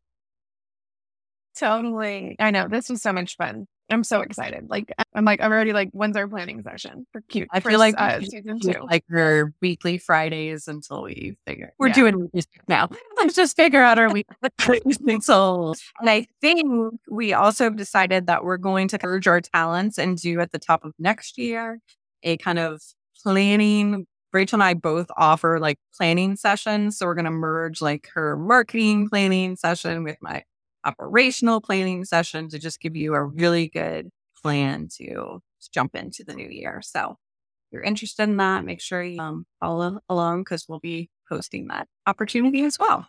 Totally. 1.57 2.37
I 2.39 2.51
know. 2.51 2.69
This 2.69 2.89
was 2.89 3.03
so 3.03 3.13
much 3.13 3.37
fun. 3.37 3.67
I'm 3.93 4.05
so 4.05 4.21
excited. 4.21 4.69
Like 4.69 4.93
I'm 5.15 5.25
like 5.25 5.41
I'm 5.41 5.53
already 5.53 5.73
like 5.73 5.91
when's 5.93 6.17
our 6.17 6.29
planning 6.29 6.63
session 6.63 7.07
for 7.13 7.21
cute? 7.23 7.49
I 7.53 7.61
feel 7.61 7.79
like 7.79 7.95
uh, 7.99 8.21
season 8.21 8.61
two, 8.61 8.81
like 8.89 9.05
our 9.13 9.53
weekly 9.61 9.99
Fridays 9.99 10.69
until 10.69 11.03
we 11.03 11.37
figure 11.47 11.73
we're 11.79 11.89
yeah. 11.89 11.95
doing 11.95 12.31
now. 12.69 12.89
Let's 13.17 13.35
just 13.35 13.57
figure 13.57 13.83
out 13.83 13.99
our 13.99 14.11
weekly 14.11 14.35
so. 15.21 15.75
And 16.01 16.09
I 16.09 16.27
think 16.41 16.95
we 17.11 17.33
also 17.33 17.71
decided 17.71 18.27
that 18.27 18.45
we're 18.45 18.59
going 18.59 18.89
to 18.89 18.99
merge 19.03 19.27
our 19.27 19.41
talents 19.41 19.99
and 19.99 20.17
do 20.17 20.41
at 20.41 20.53
the 20.53 20.59
top 20.59 20.85
of 20.85 20.93
next 20.99 21.39
year 21.39 21.81
a 22.23 22.37
kind 22.37 22.59
of 22.59 22.81
planning. 23.23 24.07
Rachel 24.33 24.57
and 24.57 24.63
I 24.63 24.75
both 24.75 25.09
offer 25.17 25.59
like 25.59 25.79
planning 25.97 26.37
sessions, 26.37 26.97
so 26.97 27.07
we're 27.07 27.17
going 27.17 27.25
to 27.25 27.33
merge 27.33 27.83
like 27.83 28.09
her 28.15 28.37
marketing 28.37 29.09
planning 29.09 29.57
session 29.57 30.05
with 30.05 30.19
my 30.21 30.45
operational 30.85 31.61
planning 31.61 32.05
session 32.05 32.49
to 32.49 32.59
just 32.59 32.81
give 32.81 32.97
you 32.97 33.15
a 33.15 33.25
really 33.25 33.69
good 33.69 34.11
plan 34.43 34.89
to 34.99 35.41
jump 35.73 35.95
into 35.95 36.25
the 36.25 36.35
new 36.35 36.49
year. 36.49 36.81
So 36.83 37.11
if 37.11 37.73
you're 37.73 37.83
interested 37.83 38.25
in 38.25 38.37
that, 38.39 38.65
make 38.65 38.81
sure 38.81 39.03
you 39.03 39.21
um, 39.21 39.47
follow 39.61 40.01
along 40.09 40.43
because 40.43 40.67
we'll 40.69 40.81
be 40.81 41.11
posting 41.29 41.69
that 41.69 41.87
opportunity 42.07 42.65
as 42.65 42.79
well. 42.79 43.07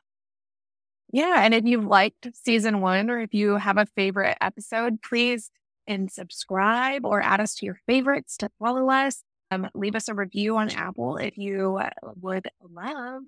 Yeah. 1.11 1.43
And 1.43 1.53
if 1.53 1.65
you've 1.65 1.85
liked 1.85 2.27
season 2.33 2.79
one 2.79 3.09
or 3.09 3.19
if 3.19 3.33
you 3.33 3.57
have 3.57 3.77
a 3.77 3.85
favorite 3.85 4.37
episode, 4.39 5.01
please 5.01 5.49
and 5.87 6.11
subscribe 6.11 7.05
or 7.05 7.21
add 7.21 7.41
us 7.41 7.55
to 7.55 7.65
your 7.65 7.79
favorites 7.87 8.37
to 8.37 8.49
follow 8.59 8.89
us. 8.89 9.23
Um, 9.49 9.67
leave 9.73 9.95
us 9.95 10.07
a 10.07 10.13
review 10.13 10.55
on 10.57 10.69
Apple 10.69 11.17
if 11.17 11.37
you 11.37 11.79
would 12.21 12.47
love 12.61 13.23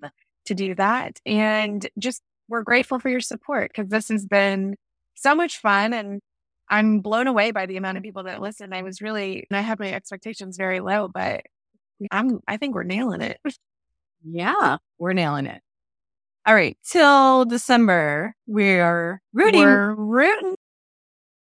to 0.46 0.54
do 0.54 0.74
that. 0.76 1.20
And 1.26 1.86
just 1.98 2.22
we're 2.48 2.62
grateful 2.62 2.98
for 2.98 3.08
your 3.08 3.20
support 3.20 3.72
because 3.74 3.90
this 3.90 4.08
has 4.08 4.26
been 4.26 4.76
so 5.14 5.34
much 5.34 5.58
fun 5.58 5.92
and 5.92 6.20
I'm 6.68 7.00
blown 7.00 7.26
away 7.26 7.50
by 7.50 7.66
the 7.66 7.76
amount 7.76 7.98
of 7.98 8.02
people 8.02 8.24
that 8.24 8.40
listen. 8.40 8.72
I 8.72 8.82
was 8.82 9.02
really, 9.02 9.46
and 9.50 9.56
I 9.56 9.60
had 9.60 9.78
my 9.78 9.92
expectations 9.92 10.56
very 10.56 10.80
low, 10.80 11.08
but 11.08 11.42
I'm, 12.10 12.40
I 12.48 12.56
think 12.56 12.74
we're 12.74 12.84
nailing 12.84 13.20
it. 13.20 13.40
Yeah, 14.26 14.78
we're 14.98 15.12
nailing 15.12 15.44
it. 15.44 15.60
All 16.46 16.54
right. 16.54 16.78
Till 16.82 17.44
December, 17.44 18.34
we 18.46 18.78
are 18.78 19.20
rooting. 19.34 19.60
We're 19.60 19.94
rooting 19.94 20.54